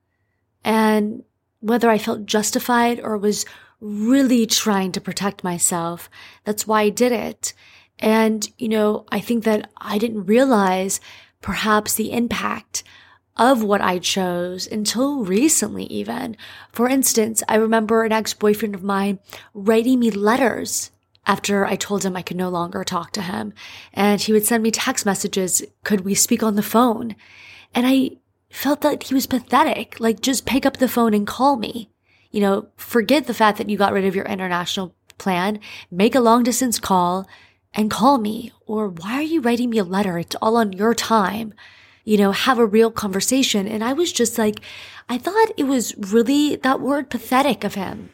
And 0.64 1.24
whether 1.60 1.90
I 1.90 1.98
felt 1.98 2.26
justified 2.26 3.00
or 3.00 3.18
was 3.18 3.44
really 3.80 4.46
trying 4.46 4.92
to 4.92 5.00
protect 5.00 5.42
myself, 5.42 6.08
that's 6.44 6.66
why 6.66 6.82
I 6.82 6.88
did 6.88 7.12
it. 7.12 7.52
And, 7.98 8.48
you 8.58 8.68
know, 8.68 9.06
I 9.10 9.20
think 9.20 9.44
that 9.44 9.70
I 9.76 9.98
didn't 9.98 10.26
realize 10.26 11.00
perhaps 11.40 11.94
the 11.94 12.12
impact 12.12 12.84
of 13.36 13.62
what 13.62 13.80
I 13.80 13.98
chose 13.98 14.66
until 14.66 15.24
recently, 15.24 15.84
even. 15.84 16.36
For 16.72 16.88
instance, 16.88 17.42
I 17.48 17.56
remember 17.56 18.04
an 18.04 18.12
ex 18.12 18.34
boyfriend 18.34 18.74
of 18.74 18.82
mine 18.82 19.18
writing 19.54 20.00
me 20.00 20.10
letters 20.10 20.90
after 21.26 21.64
I 21.64 21.76
told 21.76 22.04
him 22.04 22.16
I 22.16 22.22
could 22.22 22.36
no 22.36 22.48
longer 22.48 22.84
talk 22.84 23.12
to 23.12 23.22
him. 23.22 23.54
And 23.92 24.20
he 24.20 24.32
would 24.32 24.44
send 24.44 24.62
me 24.62 24.70
text 24.70 25.06
messages. 25.06 25.62
Could 25.84 26.02
we 26.02 26.14
speak 26.14 26.42
on 26.42 26.56
the 26.56 26.62
phone? 26.62 27.14
And 27.74 27.86
I 27.86 28.18
felt 28.50 28.82
that 28.82 29.04
he 29.04 29.14
was 29.14 29.26
pathetic. 29.26 29.98
Like, 30.00 30.20
just 30.20 30.46
pick 30.46 30.66
up 30.66 30.76
the 30.76 30.88
phone 30.88 31.14
and 31.14 31.26
call 31.26 31.56
me. 31.56 31.90
You 32.30 32.40
know, 32.40 32.68
forget 32.76 33.26
the 33.26 33.34
fact 33.34 33.58
that 33.58 33.70
you 33.70 33.76
got 33.76 33.92
rid 33.92 34.04
of 34.04 34.16
your 34.16 34.24
international 34.24 34.94
plan, 35.18 35.60
make 35.90 36.14
a 36.14 36.20
long 36.20 36.42
distance 36.42 36.78
call 36.78 37.26
and 37.72 37.90
call 37.90 38.18
me. 38.18 38.52
Or 38.66 38.88
why 38.88 39.14
are 39.14 39.22
you 39.22 39.40
writing 39.40 39.70
me 39.70 39.78
a 39.78 39.84
letter? 39.84 40.18
It's 40.18 40.36
all 40.42 40.56
on 40.56 40.72
your 40.72 40.94
time. 40.94 41.54
You 42.04 42.18
know, 42.18 42.32
have 42.32 42.58
a 42.58 42.66
real 42.66 42.90
conversation. 42.90 43.68
And 43.68 43.84
I 43.84 43.92
was 43.92 44.12
just 44.12 44.38
like, 44.38 44.60
I 45.08 45.18
thought 45.18 45.52
it 45.56 45.64
was 45.64 45.94
really 45.96 46.56
that 46.56 46.80
word 46.80 47.10
pathetic 47.10 47.64
of 47.64 47.74
him. 47.74 48.10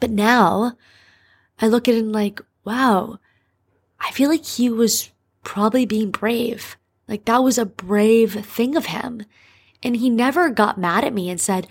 But 0.00 0.10
now 0.10 0.72
I 1.60 1.66
look 1.66 1.88
at 1.88 1.94
and 1.94 2.12
like, 2.12 2.40
wow, 2.64 3.18
I 4.00 4.10
feel 4.10 4.28
like 4.28 4.44
he 4.44 4.68
was 4.68 5.10
probably 5.42 5.86
being 5.86 6.10
brave. 6.10 6.76
Like 7.08 7.24
that 7.24 7.42
was 7.42 7.58
a 7.58 7.66
brave 7.66 8.44
thing 8.44 8.76
of 8.76 8.86
him. 8.86 9.24
And 9.82 9.96
he 9.96 10.10
never 10.10 10.50
got 10.50 10.78
mad 10.78 11.04
at 11.04 11.14
me 11.14 11.30
and 11.30 11.40
said, 11.40 11.66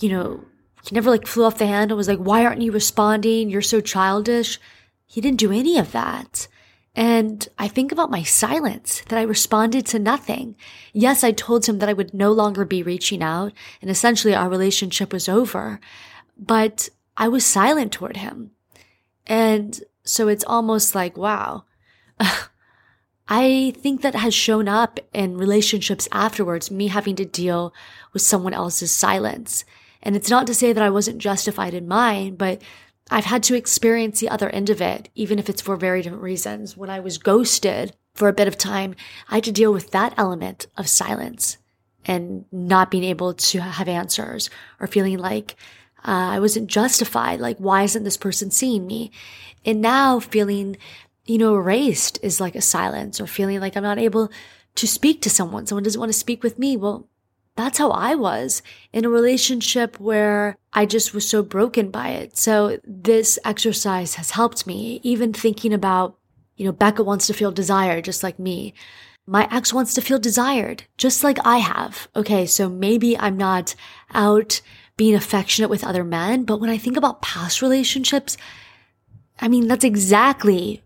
you 0.00 0.08
know, 0.08 0.44
he 0.84 0.94
never 0.94 1.10
like 1.10 1.26
flew 1.26 1.44
off 1.44 1.58
the 1.58 1.66
handle, 1.66 1.96
was 1.96 2.08
like, 2.08 2.18
why 2.18 2.44
aren't 2.44 2.62
you 2.62 2.72
responding? 2.72 3.50
You're 3.50 3.62
so 3.62 3.80
childish. 3.80 4.60
He 5.06 5.20
didn't 5.20 5.38
do 5.38 5.52
any 5.52 5.78
of 5.78 5.92
that. 5.92 6.48
And 6.96 7.46
I 7.58 7.68
think 7.68 7.92
about 7.92 8.10
my 8.10 8.22
silence, 8.22 9.02
that 9.08 9.18
I 9.18 9.22
responded 9.22 9.84
to 9.86 9.98
nothing. 9.98 10.56
Yes, 10.94 11.22
I 11.22 11.30
told 11.30 11.66
him 11.66 11.78
that 11.78 11.90
I 11.90 11.92
would 11.92 12.14
no 12.14 12.32
longer 12.32 12.64
be 12.64 12.82
reaching 12.82 13.22
out 13.22 13.52
and 13.82 13.90
essentially 13.90 14.34
our 14.34 14.48
relationship 14.48 15.12
was 15.12 15.28
over, 15.28 15.78
but 16.38 16.88
I 17.14 17.28
was 17.28 17.44
silent 17.44 17.92
toward 17.92 18.16
him. 18.16 18.52
And 19.26 19.78
so 20.04 20.28
it's 20.28 20.44
almost 20.44 20.94
like, 20.94 21.18
wow, 21.18 21.64
I 23.28 23.74
think 23.76 24.00
that 24.00 24.14
has 24.14 24.32
shown 24.32 24.66
up 24.66 24.98
in 25.12 25.36
relationships 25.36 26.08
afterwards, 26.12 26.70
me 26.70 26.88
having 26.88 27.16
to 27.16 27.26
deal 27.26 27.74
with 28.14 28.22
someone 28.22 28.54
else's 28.54 28.92
silence. 28.92 29.66
And 30.02 30.16
it's 30.16 30.30
not 30.30 30.46
to 30.46 30.54
say 30.54 30.72
that 30.72 30.82
I 30.82 30.90
wasn't 30.90 31.18
justified 31.18 31.74
in 31.74 31.88
mine, 31.88 32.36
but 32.36 32.62
I've 33.10 33.24
had 33.24 33.42
to 33.44 33.54
experience 33.54 34.20
the 34.20 34.28
other 34.28 34.48
end 34.50 34.70
of 34.70 34.80
it, 34.80 35.08
even 35.14 35.38
if 35.38 35.48
it's 35.48 35.62
for 35.62 35.76
very 35.76 36.02
different 36.02 36.22
reasons. 36.22 36.76
When 36.76 36.90
I 36.90 37.00
was 37.00 37.18
ghosted 37.18 37.94
for 38.14 38.28
a 38.28 38.32
bit 38.32 38.48
of 38.48 38.58
time, 38.58 38.94
I 39.28 39.36
had 39.36 39.44
to 39.44 39.52
deal 39.52 39.72
with 39.72 39.92
that 39.92 40.14
element 40.16 40.66
of 40.76 40.88
silence 40.88 41.58
and 42.04 42.44
not 42.50 42.90
being 42.90 43.04
able 43.04 43.34
to 43.34 43.60
have 43.60 43.88
answers 43.88 44.50
or 44.80 44.86
feeling 44.86 45.18
like 45.18 45.56
uh, 46.06 46.34
I 46.34 46.40
wasn't 46.40 46.68
justified. 46.68 47.40
Like, 47.40 47.58
why 47.58 47.82
isn't 47.82 48.04
this 48.04 48.16
person 48.16 48.50
seeing 48.50 48.86
me? 48.86 49.10
And 49.64 49.80
now 49.80 50.20
feeling 50.20 50.76
you 51.26 51.38
know, 51.38 51.56
erased 51.56 52.18
is 52.22 52.40
like 52.40 52.54
a 52.54 52.60
silence 52.60 53.20
or 53.20 53.26
feeling 53.26 53.60
like 53.60 53.76
I'm 53.76 53.82
not 53.82 53.98
able 53.98 54.30
to 54.76 54.86
speak 54.86 55.20
to 55.22 55.30
someone. 55.30 55.66
Someone 55.66 55.82
doesn't 55.82 55.98
want 56.00 56.12
to 56.12 56.18
speak 56.18 56.42
with 56.42 56.58
me. 56.58 56.76
Well, 56.76 57.08
that's 57.56 57.78
how 57.78 57.90
I 57.90 58.14
was 58.14 58.62
in 58.92 59.04
a 59.04 59.08
relationship 59.08 59.98
where 59.98 60.56
I 60.72 60.86
just 60.86 61.14
was 61.14 61.28
so 61.28 61.42
broken 61.42 61.90
by 61.90 62.10
it. 62.10 62.36
So 62.36 62.78
this 62.84 63.38
exercise 63.44 64.14
has 64.14 64.32
helped 64.32 64.66
me 64.66 65.00
even 65.02 65.32
thinking 65.32 65.72
about, 65.72 66.18
you 66.56 66.66
know, 66.66 66.72
Becca 66.72 67.02
wants 67.02 67.26
to 67.26 67.34
feel 67.34 67.50
desired 67.50 68.04
just 68.04 68.22
like 68.22 68.38
me. 68.38 68.74
My 69.26 69.48
ex 69.50 69.72
wants 69.72 69.94
to 69.94 70.02
feel 70.02 70.18
desired 70.18 70.84
just 70.98 71.24
like 71.24 71.38
I 71.44 71.58
have. 71.58 72.08
Okay. 72.14 72.46
So 72.46 72.68
maybe 72.68 73.18
I'm 73.18 73.36
not 73.36 73.74
out 74.12 74.60
being 74.96 75.14
affectionate 75.14 75.68
with 75.68 75.84
other 75.84 76.04
men, 76.04 76.44
but 76.44 76.60
when 76.60 76.70
I 76.70 76.78
think 76.78 76.96
about 76.96 77.22
past 77.22 77.60
relationships, 77.62 78.36
I 79.40 79.48
mean, 79.48 79.66
that's 79.66 79.84
exactly 79.84 80.82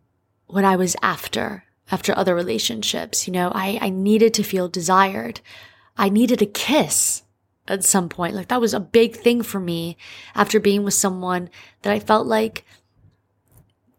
what 0.47 0.65
I 0.65 0.77
was 0.77 0.97
after, 1.03 1.65
after 1.91 2.17
other 2.17 2.35
relationships. 2.35 3.27
You 3.27 3.33
know, 3.33 3.53
I, 3.55 3.79
I 3.81 3.89
needed 3.91 4.35
to 4.35 4.43
feel 4.43 4.69
desired. 4.69 5.41
I 5.97 6.09
needed 6.09 6.43
a 6.43 6.47
kiss 6.47 7.23
at 7.69 7.85
some 7.85 8.09
point. 8.09 8.35
Like 8.35 8.49
that 8.49 8.61
was 8.61 8.75
a 8.75 8.81
big 8.81 9.17
thing 9.17 9.43
for 9.43 9.61
me 9.61 9.97
after 10.35 10.61
being 10.61 10.85
with 10.85 10.95
someone 10.95 11.51
that 11.83 11.93
I 11.93 12.01
felt 12.01 12.27
like 12.27 12.65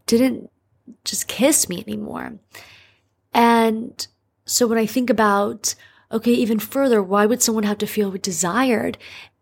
didn't 0.06 0.50
just 1.06 1.28
kiss 1.28 1.70
me 1.70 1.84
anymore. 1.88 2.40
And 3.34 4.06
so 4.46 4.68
when 4.68 4.78
I 4.78 4.86
think 4.86 5.10
about, 5.10 5.76
okay, 6.12 6.34
even 6.34 6.60
further, 6.60 7.02
why 7.02 7.26
would 7.26 7.42
someone 7.42 7.64
have 7.64 7.78
to 7.80 7.88
feel 7.88 8.12
desired? 8.12 8.98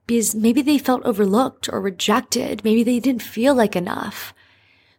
Because 0.06 0.36
maybe 0.36 0.62
they 0.62 0.78
felt 0.78 1.04
overlooked 1.04 1.70
or 1.72 1.82
rejected. 1.82 2.64
Maybe 2.64 2.84
they 2.84 3.00
didn't 3.00 3.22
feel 3.24 3.56
like 3.56 3.76
enough. 3.76 4.34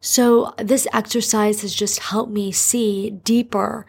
So 0.01 0.55
this 0.57 0.89
exercise 0.93 1.63
has 1.63 1.75
just 1.75 1.99
helped 2.01 2.33
me 2.33 2.53
see 2.53 3.11
deeper 3.11 3.87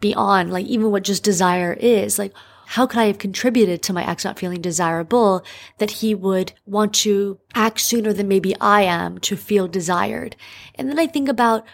beyond 0.00 0.52
like 0.52 0.66
even 0.66 0.90
what 0.90 1.04
just 1.04 1.22
desire 1.22 1.72
is. 1.74 2.18
Like, 2.18 2.32
how 2.72 2.86
could 2.86 3.00
I 3.00 3.04
have 3.04 3.18
contributed 3.18 3.82
to 3.82 3.92
my 3.92 4.02
ex 4.08 4.24
not 4.24 4.38
feeling 4.38 4.62
desirable 4.62 5.44
that 5.76 5.90
he 5.90 6.14
would 6.14 6.54
want 6.64 6.94
to 6.94 7.38
act 7.54 7.80
sooner 7.80 8.14
than 8.14 8.28
maybe 8.28 8.56
I 8.62 8.80
am 8.80 9.18
to 9.18 9.36
feel 9.36 9.68
desired? 9.68 10.36
And 10.76 10.88
then 10.88 10.98
I 10.98 11.06
think 11.06 11.28
about, 11.28 11.66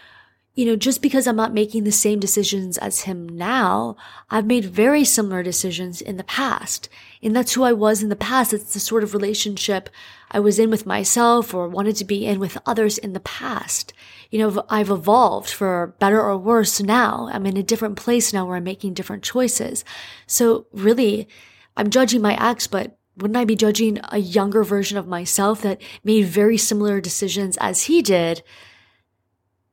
you 0.59 0.65
know, 0.65 0.75
just 0.75 1.01
because 1.01 1.25
I'm 1.25 1.37
not 1.37 1.53
making 1.53 1.85
the 1.85 1.91
same 1.93 2.19
decisions 2.19 2.77
as 2.77 3.03
him 3.03 3.29
now, 3.29 3.95
I've 4.29 4.45
made 4.45 4.65
very 4.65 5.05
similar 5.05 5.41
decisions 5.41 6.01
in 6.01 6.17
the 6.17 6.23
past. 6.25 6.89
And 7.23 7.33
that's 7.33 7.53
who 7.53 7.63
I 7.63 7.71
was 7.71 8.03
in 8.03 8.09
the 8.09 8.17
past. 8.17 8.51
It's 8.51 8.73
the 8.73 8.81
sort 8.81 9.01
of 9.01 9.13
relationship 9.13 9.89
I 10.31 10.41
was 10.41 10.59
in 10.59 10.69
with 10.69 10.85
myself 10.85 11.53
or 11.53 11.69
wanted 11.69 11.95
to 11.95 12.03
be 12.03 12.25
in 12.25 12.41
with 12.41 12.57
others 12.65 12.97
in 12.97 13.13
the 13.13 13.21
past. 13.21 13.93
You 14.31 14.39
know, 14.39 14.65
I've 14.67 14.89
evolved 14.89 15.49
for 15.49 15.95
better 15.97 16.21
or 16.21 16.37
worse 16.37 16.81
now. 16.81 17.29
I'm 17.31 17.45
in 17.45 17.55
a 17.55 17.63
different 17.63 17.95
place 17.95 18.33
now 18.33 18.45
where 18.45 18.57
I'm 18.57 18.65
making 18.65 18.95
different 18.95 19.23
choices. 19.23 19.85
So 20.27 20.67
really, 20.73 21.29
I'm 21.77 21.89
judging 21.89 22.21
my 22.21 22.35
ex, 22.37 22.67
but 22.67 22.97
wouldn't 23.15 23.37
I 23.37 23.45
be 23.45 23.55
judging 23.55 24.01
a 24.09 24.17
younger 24.17 24.65
version 24.65 24.97
of 24.97 25.07
myself 25.07 25.61
that 25.61 25.81
made 26.03 26.25
very 26.25 26.57
similar 26.57 26.99
decisions 26.99 27.55
as 27.61 27.83
he 27.83 28.01
did 28.01 28.43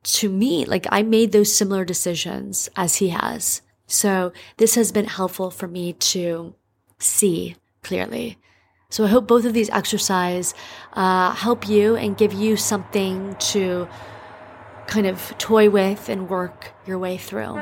to 0.07 0.29
me? 0.29 0.65
Like 0.65 0.87
I 0.89 1.03
made 1.03 1.31
those 1.31 1.53
similar 1.53 1.85
decisions 1.85 2.69
as 2.75 2.97
he 2.97 3.09
has. 3.09 3.61
So 3.87 4.33
this 4.57 4.75
has 4.75 4.91
been 4.91 5.05
helpful 5.05 5.51
for 5.51 5.67
me 5.67 5.93
to 5.93 6.55
see 6.99 7.55
clearly. 7.83 8.37
So 8.89 9.03
I 9.03 9.07
hope 9.07 9.27
both 9.27 9.45
of 9.45 9.53
these 9.53 9.69
exercises 9.69 10.53
uh, 10.93 11.31
help 11.31 11.67
you 11.67 11.95
and 11.95 12.17
give 12.17 12.33
you 12.33 12.55
something 12.55 13.35
to 13.51 13.87
kind 14.87 15.05
of 15.05 15.37
toy 15.37 15.69
with 15.69 16.07
and 16.07 16.29
work 16.29 16.73
your 16.85 16.97
way 16.97 17.17
through. 17.17 17.61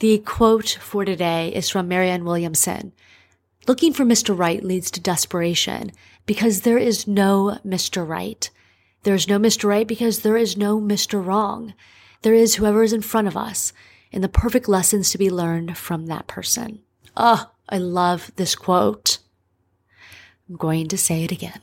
The 0.00 0.18
quote 0.18 0.78
for 0.80 1.04
today 1.04 1.48
is 1.54 1.70
from 1.70 1.88
Marianne 1.88 2.24
Williamson. 2.24 2.92
Looking 3.66 3.92
for 3.92 4.04
Mr. 4.04 4.36
Right 4.36 4.62
leads 4.62 4.90
to 4.90 5.00
desperation 5.00 5.92
because 6.26 6.62
there 6.62 6.78
is 6.78 7.06
no 7.06 7.58
Mr. 7.64 8.06
Right. 8.06 8.50
There 9.04 9.14
is 9.14 9.28
no 9.28 9.38
Mr. 9.38 9.68
Right 9.68 9.86
because 9.86 10.20
there 10.20 10.36
is 10.36 10.56
no 10.56 10.80
Mr. 10.80 11.24
Wrong. 11.24 11.74
There 12.22 12.34
is 12.34 12.54
whoever 12.54 12.82
is 12.82 12.92
in 12.92 13.02
front 13.02 13.26
of 13.26 13.36
us 13.36 13.72
and 14.12 14.22
the 14.22 14.28
perfect 14.28 14.68
lessons 14.68 15.10
to 15.10 15.18
be 15.18 15.30
learned 15.30 15.76
from 15.76 16.06
that 16.06 16.28
person. 16.28 16.80
Oh, 17.16 17.50
I 17.68 17.78
love 17.78 18.30
this 18.36 18.54
quote. 18.54 19.18
I'm 20.48 20.56
going 20.56 20.88
to 20.88 20.98
say 20.98 21.24
it 21.24 21.32
again. 21.32 21.60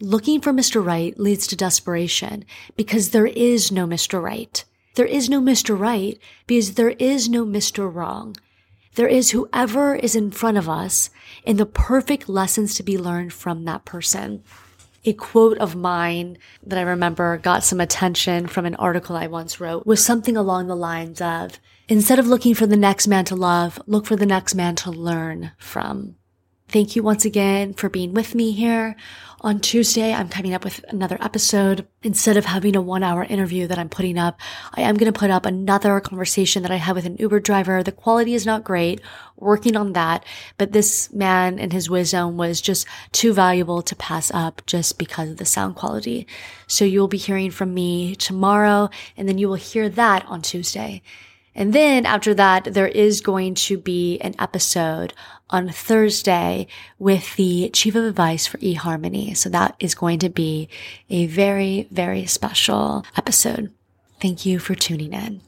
Looking 0.00 0.40
for 0.40 0.52
Mr. 0.52 0.84
Right 0.84 1.18
leads 1.18 1.46
to 1.48 1.56
desperation 1.56 2.44
because 2.76 3.10
there 3.10 3.26
is 3.26 3.70
no 3.70 3.86
Mr. 3.86 4.22
Right. 4.22 4.64
There 4.94 5.06
is 5.06 5.28
no 5.28 5.40
Mr. 5.40 5.78
Right 5.78 6.18
because 6.46 6.74
there 6.74 6.90
is 6.90 7.28
no 7.28 7.44
Mr. 7.44 7.92
Wrong. 7.92 8.36
There 8.94 9.08
is 9.08 9.30
whoever 9.30 9.94
is 9.94 10.14
in 10.14 10.30
front 10.30 10.56
of 10.56 10.68
us 10.68 11.10
and 11.46 11.58
the 11.58 11.66
perfect 11.66 12.28
lessons 12.28 12.74
to 12.74 12.82
be 12.82 12.96
learned 12.96 13.32
from 13.32 13.64
that 13.64 13.84
person. 13.84 14.44
A 15.06 15.12
quote 15.12 15.58
of 15.58 15.76
mine 15.76 16.38
that 16.62 16.78
I 16.78 16.82
remember 16.82 17.36
got 17.36 17.62
some 17.62 17.78
attention 17.78 18.46
from 18.46 18.64
an 18.64 18.74
article 18.76 19.16
I 19.16 19.26
once 19.26 19.60
wrote 19.60 19.86
was 19.86 20.02
something 20.02 20.34
along 20.34 20.66
the 20.66 20.74
lines 20.74 21.20
of, 21.20 21.60
instead 21.88 22.18
of 22.18 22.26
looking 22.26 22.54
for 22.54 22.66
the 22.66 22.76
next 22.76 23.06
man 23.06 23.26
to 23.26 23.36
love, 23.36 23.78
look 23.86 24.06
for 24.06 24.16
the 24.16 24.24
next 24.24 24.54
man 24.54 24.76
to 24.76 24.90
learn 24.90 25.52
from. 25.58 26.16
Thank 26.74 26.96
you 26.96 27.04
once 27.04 27.24
again 27.24 27.72
for 27.74 27.88
being 27.88 28.14
with 28.14 28.34
me 28.34 28.50
here. 28.50 28.96
On 29.42 29.60
Tuesday, 29.60 30.12
I'm 30.12 30.28
coming 30.28 30.54
up 30.54 30.64
with 30.64 30.84
another 30.88 31.16
episode. 31.20 31.86
Instead 32.02 32.36
of 32.36 32.46
having 32.46 32.74
a 32.74 32.80
one 32.80 33.04
hour 33.04 33.22
interview 33.22 33.68
that 33.68 33.78
I'm 33.78 33.88
putting 33.88 34.18
up, 34.18 34.40
I 34.74 34.80
am 34.80 34.96
going 34.96 35.12
to 35.12 35.16
put 35.16 35.30
up 35.30 35.46
another 35.46 36.00
conversation 36.00 36.62
that 36.62 36.72
I 36.72 36.76
had 36.78 36.96
with 36.96 37.06
an 37.06 37.14
Uber 37.20 37.38
driver. 37.38 37.84
The 37.84 37.92
quality 37.92 38.34
is 38.34 38.44
not 38.44 38.64
great, 38.64 39.00
working 39.36 39.76
on 39.76 39.92
that, 39.92 40.24
but 40.58 40.72
this 40.72 41.12
man 41.12 41.60
and 41.60 41.72
his 41.72 41.88
wisdom 41.88 42.36
was 42.36 42.60
just 42.60 42.88
too 43.12 43.32
valuable 43.32 43.80
to 43.82 43.94
pass 43.94 44.32
up 44.34 44.60
just 44.66 44.98
because 44.98 45.30
of 45.30 45.36
the 45.36 45.44
sound 45.44 45.76
quality. 45.76 46.26
So 46.66 46.84
you'll 46.84 47.06
be 47.06 47.18
hearing 47.18 47.52
from 47.52 47.72
me 47.72 48.16
tomorrow 48.16 48.90
and 49.16 49.28
then 49.28 49.38
you 49.38 49.46
will 49.46 49.54
hear 49.54 49.88
that 49.90 50.26
on 50.26 50.42
Tuesday. 50.42 51.02
And 51.54 51.72
then 51.72 52.06
after 52.06 52.34
that, 52.34 52.64
there 52.74 52.88
is 52.88 53.20
going 53.20 53.54
to 53.54 53.78
be 53.78 54.18
an 54.20 54.34
episode 54.38 55.12
on 55.50 55.68
Thursday 55.68 56.66
with 56.98 57.36
the 57.36 57.70
chief 57.72 57.94
of 57.94 58.04
advice 58.04 58.46
for 58.46 58.58
eHarmony. 58.58 59.36
So 59.36 59.48
that 59.50 59.76
is 59.78 59.94
going 59.94 60.18
to 60.20 60.28
be 60.28 60.68
a 61.10 61.26
very, 61.26 61.88
very 61.90 62.26
special 62.26 63.04
episode. 63.16 63.72
Thank 64.20 64.44
you 64.44 64.58
for 64.58 64.74
tuning 64.74 65.12
in. 65.12 65.40